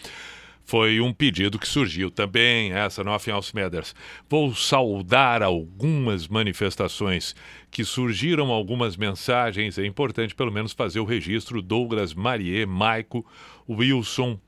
[0.67, 3.95] Foi um pedido que surgiu também, essa Nothing Else Matters.
[4.29, 7.35] Vou saudar algumas manifestações
[7.71, 9.79] que surgiram, algumas mensagens.
[9.79, 11.63] É importante pelo menos fazer o registro.
[11.63, 13.25] Douglas, Marie, Maico,
[13.67, 14.39] Wilson,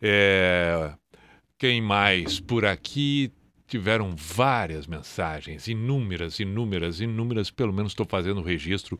[0.00, 0.92] é,
[1.58, 3.32] quem mais por aqui?
[3.70, 7.52] Tiveram várias mensagens, inúmeras, inúmeras, inúmeras.
[7.52, 8.98] Pelo menos estou fazendo registro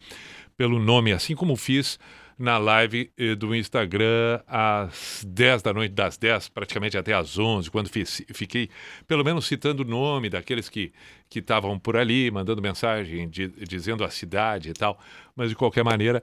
[0.57, 1.99] pelo nome, assim como fiz
[2.39, 7.69] na live eh, do Instagram às 10 da noite, das 10 praticamente até às 11,
[7.69, 8.71] quando fiz, fiquei
[9.09, 10.93] pelo menos citando o nome daqueles que
[11.29, 14.99] que estavam por ali, mandando mensagem, de, dizendo a cidade e tal.
[15.35, 16.21] Mas de qualquer maneira,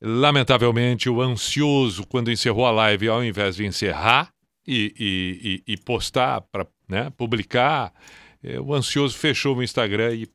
[0.00, 4.32] lamentavelmente, o ansioso, quando encerrou a live, ao invés de encerrar,
[4.70, 7.92] e, e, e, postar para né, publicar,
[8.42, 10.28] é, o ansioso fechou o Instagram e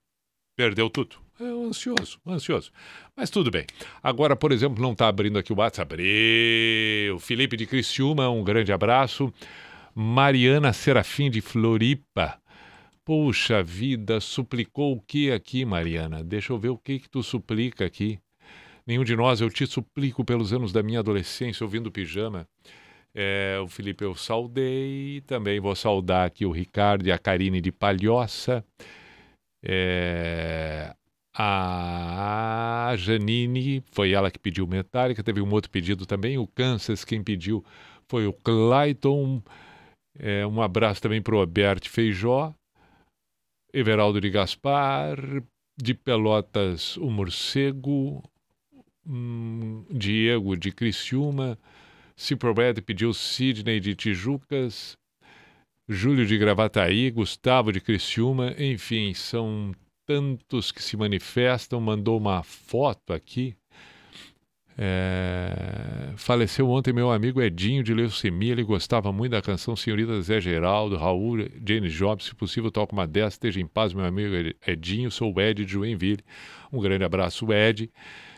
[0.58, 1.16] perdeu tudo.
[1.40, 2.72] É ansioso, ansioso.
[3.16, 3.66] Mas tudo bem.
[4.02, 5.94] Agora, por exemplo, não está abrindo aqui o WhatsApp.
[5.94, 7.20] Abriu.
[7.20, 9.34] Felipe de Criciúma, um grande abraço.
[9.94, 12.40] Mariana Serafim de Floripa.
[13.04, 16.24] Puxa vida, suplicou o que aqui, Mariana?
[16.24, 18.18] Deixa eu ver o que que tu suplica aqui.
[18.88, 22.48] Nenhum de nós, eu te suplico pelos anos da minha adolescência, ouvindo pijama.
[23.18, 27.72] É, o Felipe eu saudei, também vou saudar aqui o Ricardo e a Karine de
[27.72, 28.62] Palhoça.
[29.64, 30.94] É,
[31.34, 37.24] a Janine, foi ela que pediu Metallica, teve um outro pedido também, o Kansas, quem
[37.24, 37.64] pediu
[38.10, 39.42] foi o Clayton.
[40.20, 42.54] É, um abraço também para o Albert Feijó,
[43.74, 45.18] Everaldo de Gaspar,
[45.78, 48.22] de Pelotas, o Morcego.
[49.08, 51.58] Hum, Diego de Criciúma.
[52.16, 54.98] Ciprobed pediu Sidney de Tijucas.
[55.88, 59.72] Júlio de Gravataí, Gustavo de Criciúma, enfim, são
[60.06, 61.80] tantos que se manifestam.
[61.80, 63.56] Mandou uma foto aqui.
[64.78, 68.52] É, Faleceu ontem meu amigo Edinho de leucemia.
[68.52, 72.26] Ele gostava muito da canção Senhorita Zé Geraldo, Raul, James Jobs.
[72.26, 73.34] Se possível, toca uma dessas.
[73.34, 74.36] Esteja em paz, meu amigo
[74.66, 75.12] Edinho.
[75.12, 76.24] Sou o Ed de Joinville.
[76.72, 77.92] Um grande abraço, Ed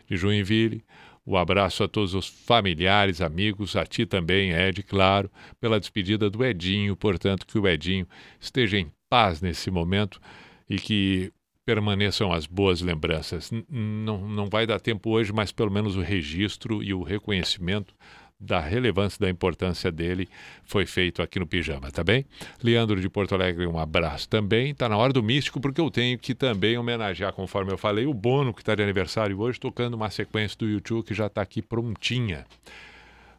[0.07, 0.83] de Joinville.
[1.29, 5.29] O abraço a todos os familiares, amigos, a ti também, Ed, claro,
[5.59, 6.95] pela despedida do Edinho.
[6.95, 8.07] Portanto, que o Edinho
[8.39, 10.21] esteja em paz nesse momento
[10.69, 11.33] e que
[11.65, 13.51] permaneçam as boas lembranças.
[13.51, 17.93] N não vai dar tempo hoje, mas pelo menos o registro e o reconhecimento
[18.39, 20.29] da relevância, da importância dele
[20.63, 22.25] foi feito aqui no Pijama, tá bem?
[22.61, 24.75] Leandro de Porto Alegre, um abraço também.
[24.75, 28.13] Tá na hora do místico, porque eu tenho que também homenagear, conforme eu falei, o
[28.13, 31.61] Bono, que está de aniversário hoje, tocando uma sequência do YouTube que já está aqui
[31.61, 32.45] prontinha.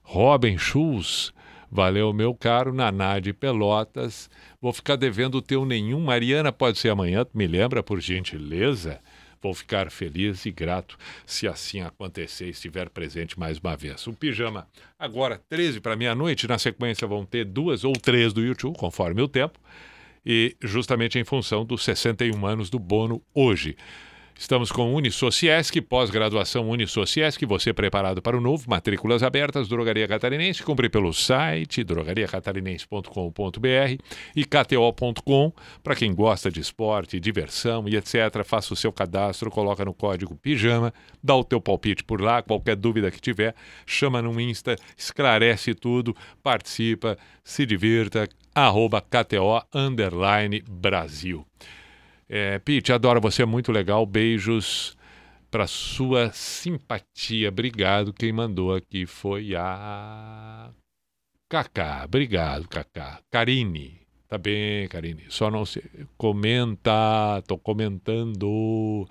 [0.02, 1.32] Robin Schulz,
[1.70, 2.72] valeu, meu caro.
[2.72, 4.28] Naná de Pelotas,
[4.60, 6.00] vou ficar devendo o teu nenhum.
[6.00, 9.00] Mariana, pode ser amanhã, me lembra, por gentileza?
[9.40, 14.06] Vou ficar feliz e grato se assim acontecer e estiver presente mais uma vez.
[14.06, 14.66] O pijama,
[14.98, 16.48] agora 13 para meia-noite.
[16.48, 19.58] Na sequência vão ter duas ou três do YouTube, conforme o tempo.
[20.26, 23.76] E justamente em função dos 61 anos do Bono hoje.
[24.38, 30.88] Estamos com Unisociesc, pós-graduação Unisociesc, você preparado para o novo, matrículas abertas, Drogaria Catarinense, compre
[30.88, 34.00] pelo site drogariacatarinense.com.br
[34.36, 35.52] e kto.com,
[35.82, 40.36] para quem gosta de esporte, diversão e etc, faça o seu cadastro, coloca no código
[40.36, 45.74] PIJAMA, dá o teu palpite por lá, qualquer dúvida que tiver, chama no Insta, esclarece
[45.74, 51.44] tudo, participa, se divirta, arroba KTO, underline, Brasil.
[52.28, 54.04] É, Pete, adoro você, é muito legal.
[54.04, 54.96] Beijos
[55.50, 57.48] para sua simpatia.
[57.48, 58.12] Obrigado.
[58.12, 60.70] Quem mandou aqui foi a
[61.48, 62.02] Cacá.
[62.04, 63.20] Obrigado, Cacá.
[63.30, 64.06] Karine.
[64.28, 65.24] Tá bem, Karine.
[65.30, 65.82] Só não se
[66.18, 69.08] comenta, tô comentando.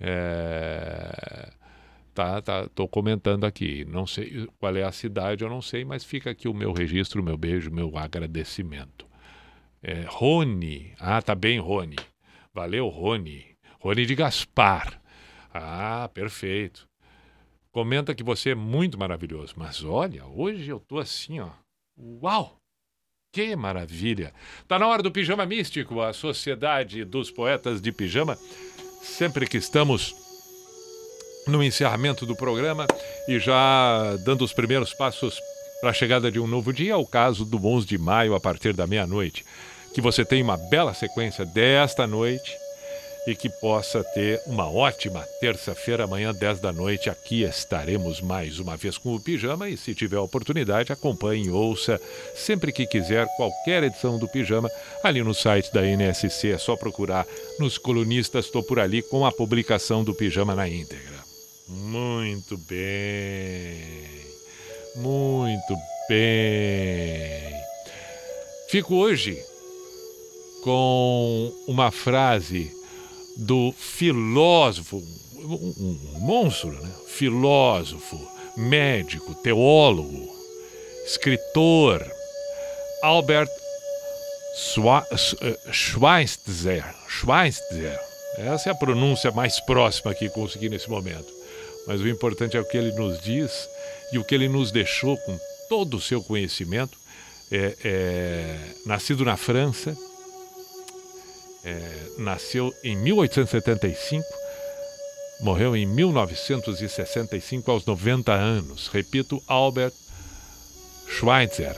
[0.00, 1.52] É...
[2.14, 3.84] Tá, tá, tô comentando aqui.
[3.84, 7.20] Não sei qual é a cidade, eu não sei, mas fica aqui o meu registro,
[7.20, 9.06] o meu beijo, o meu agradecimento.
[9.82, 10.94] É, Rony.
[10.98, 11.96] Ah, tá bem, Rony.
[12.58, 13.54] Valeu, Rony.
[13.78, 15.00] Rony de Gaspar.
[15.54, 16.88] Ah, perfeito.
[17.70, 19.54] Comenta que você é muito maravilhoso.
[19.56, 21.50] Mas olha, hoje eu tô assim, ó.
[21.96, 22.56] Uau!
[23.32, 24.34] Que maravilha!
[24.66, 28.36] Tá na hora do Pijama Místico, a Sociedade dos Poetas de Pijama.
[29.02, 30.12] Sempre que estamos
[31.46, 32.88] no encerramento do programa
[33.28, 35.38] e já dando os primeiros passos
[35.80, 38.72] para a chegada de um novo dia, o caso do 11 de maio a partir
[38.72, 39.44] da meia-noite
[39.98, 42.56] que você tenha uma bela sequência desta noite
[43.26, 47.10] e que possa ter uma ótima terça-feira, amanhã, 10 da noite.
[47.10, 52.00] Aqui estaremos mais uma vez com o Pijama e, se tiver oportunidade, acompanhe e ouça
[52.32, 54.70] sempre que quiser qualquer edição do Pijama
[55.02, 56.52] ali no site da NSC.
[56.52, 57.26] É só procurar
[57.58, 58.44] nos colunistas.
[58.44, 61.18] Estou por ali com a publicação do Pijama na íntegra.
[61.66, 63.82] Muito bem.
[64.94, 65.76] Muito
[66.08, 67.52] bem.
[68.68, 69.36] Fico hoje
[70.62, 72.72] com uma frase
[73.36, 74.96] do filósofo,
[75.36, 76.90] um, monstro, né?
[77.06, 78.18] filósofo,
[78.56, 80.28] médico, teólogo,
[81.06, 82.04] escritor,
[83.02, 83.48] Albert
[85.40, 86.84] eh, Schweitzer.
[87.08, 87.98] Schweitzer.
[88.38, 91.32] Essa é a pronúncia mais próxima que consegui nesse momento.
[91.86, 93.68] Mas o importante é o que ele nos diz
[94.12, 96.98] e o que ele nos deixou com todo o seu conhecimento.
[97.50, 99.96] É, é, nascido na França,
[101.64, 101.80] é,
[102.18, 104.24] nasceu em 1875,
[105.40, 108.88] morreu em 1965 aos 90 anos.
[108.88, 109.92] Repito, Albert
[111.08, 111.76] Schweitzer.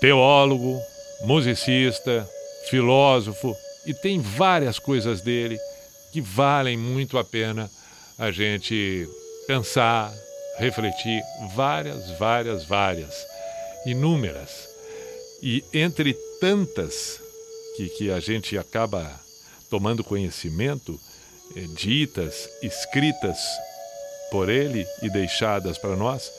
[0.00, 0.80] Teólogo,
[1.24, 2.28] musicista,
[2.68, 3.56] filósofo
[3.86, 5.58] e tem várias coisas dele
[6.12, 7.70] que valem muito a pena
[8.18, 9.08] a gente
[9.46, 10.12] pensar,
[10.58, 11.22] refletir,
[11.54, 13.26] várias, várias, várias,
[13.86, 14.68] inúmeras.
[15.42, 17.20] E entre tantas
[17.78, 19.08] que, que a gente acaba
[19.70, 20.98] tomando conhecimento,
[21.54, 23.38] é, ditas, escritas
[24.32, 26.32] por ele e deixadas para nós,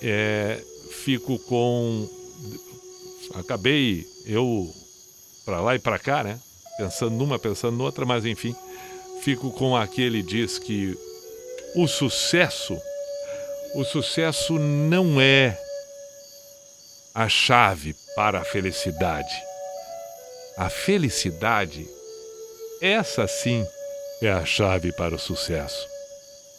[0.00, 0.58] é,
[1.04, 2.08] fico com.
[3.34, 4.72] Acabei eu
[5.44, 6.40] para lá e para cá, né?
[6.78, 8.56] Pensando numa, pensando noutra, mas enfim,
[9.20, 10.96] fico com aquele diz que
[11.74, 12.80] o sucesso,
[13.74, 15.58] o sucesso não é
[17.14, 19.51] a chave para a felicidade
[20.56, 21.86] a felicidade,
[22.80, 23.64] essa sim
[24.20, 25.86] é a chave para o sucesso.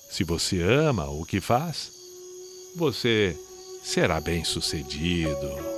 [0.10, 1.92] Se você ama o que faz,
[2.76, 3.36] você
[3.84, 5.73] será bem-sucedido.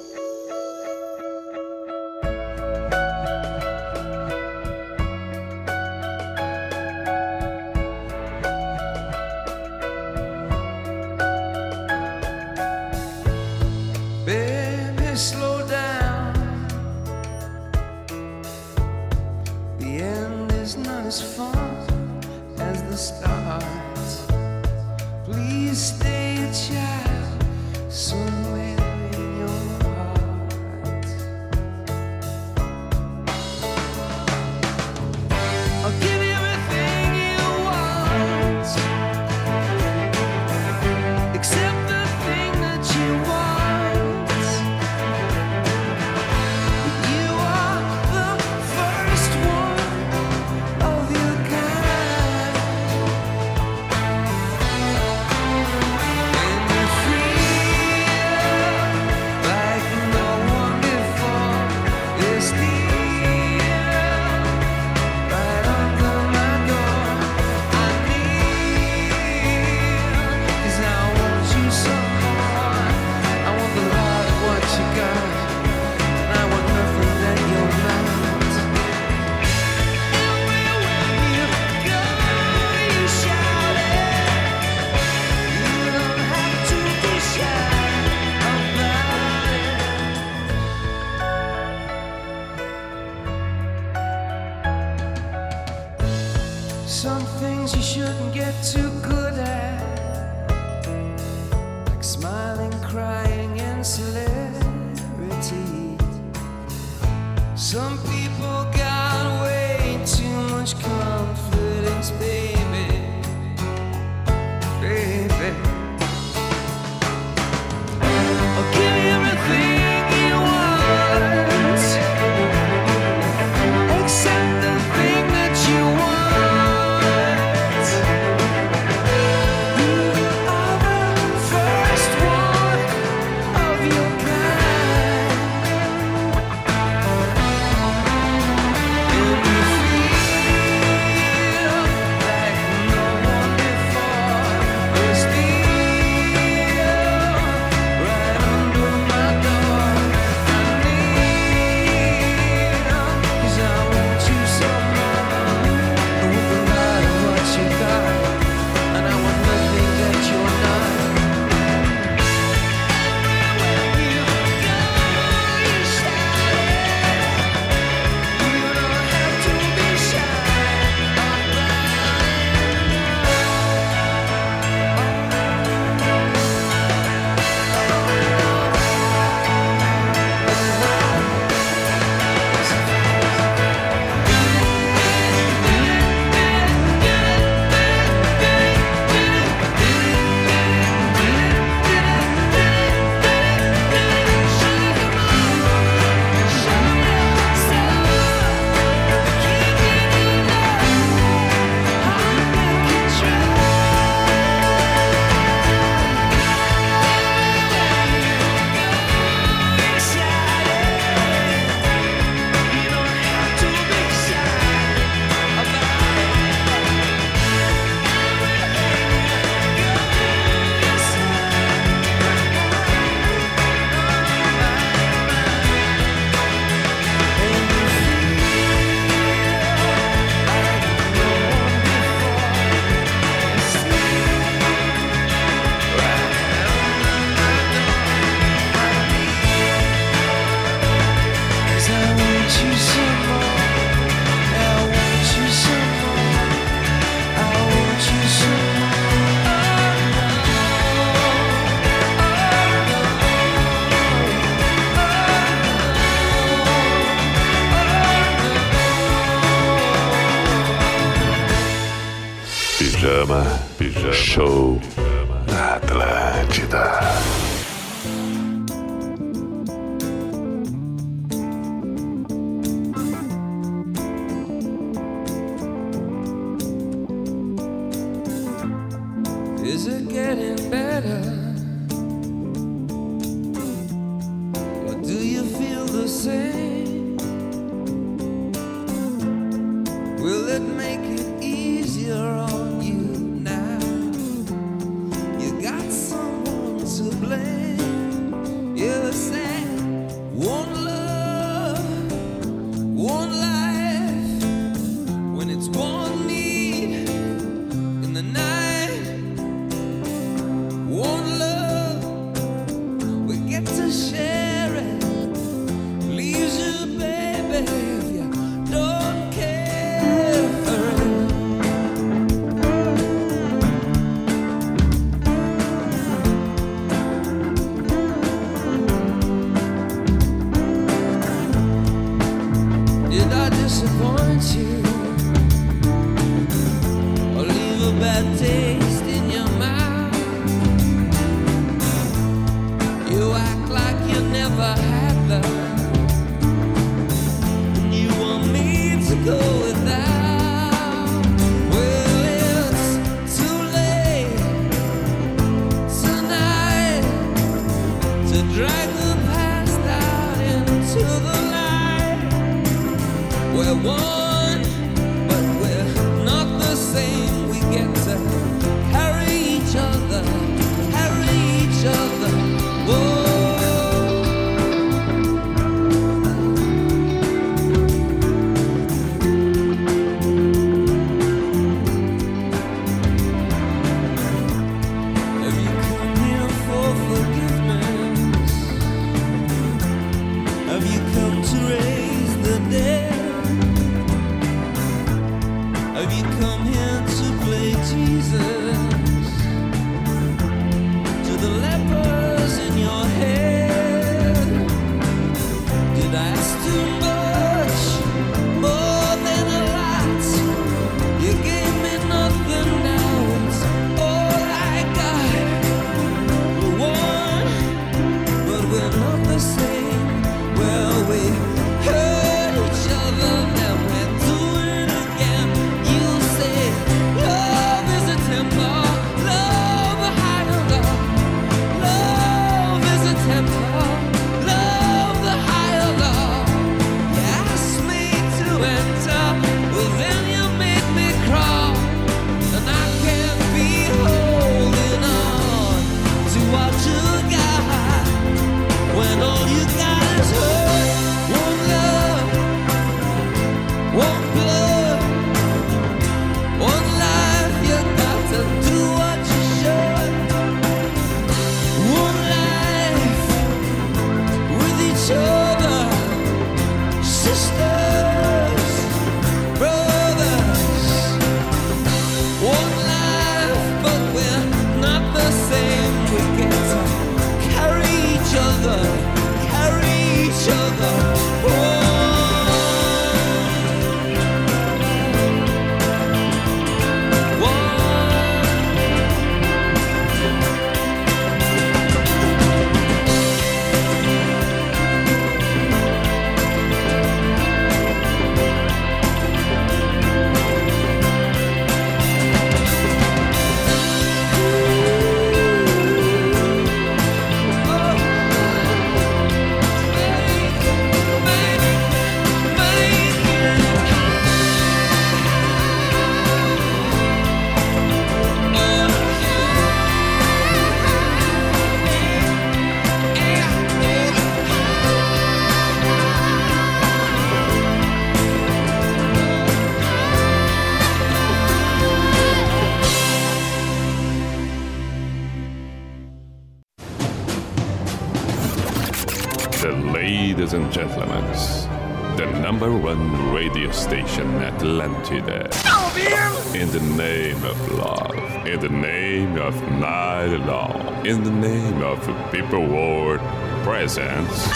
[553.86, 554.48] presents.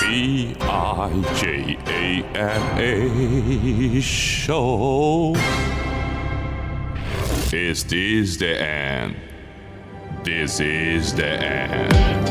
[0.00, 5.32] B I J A N A show.
[7.52, 9.14] Is this the end?
[10.24, 12.25] This is the end.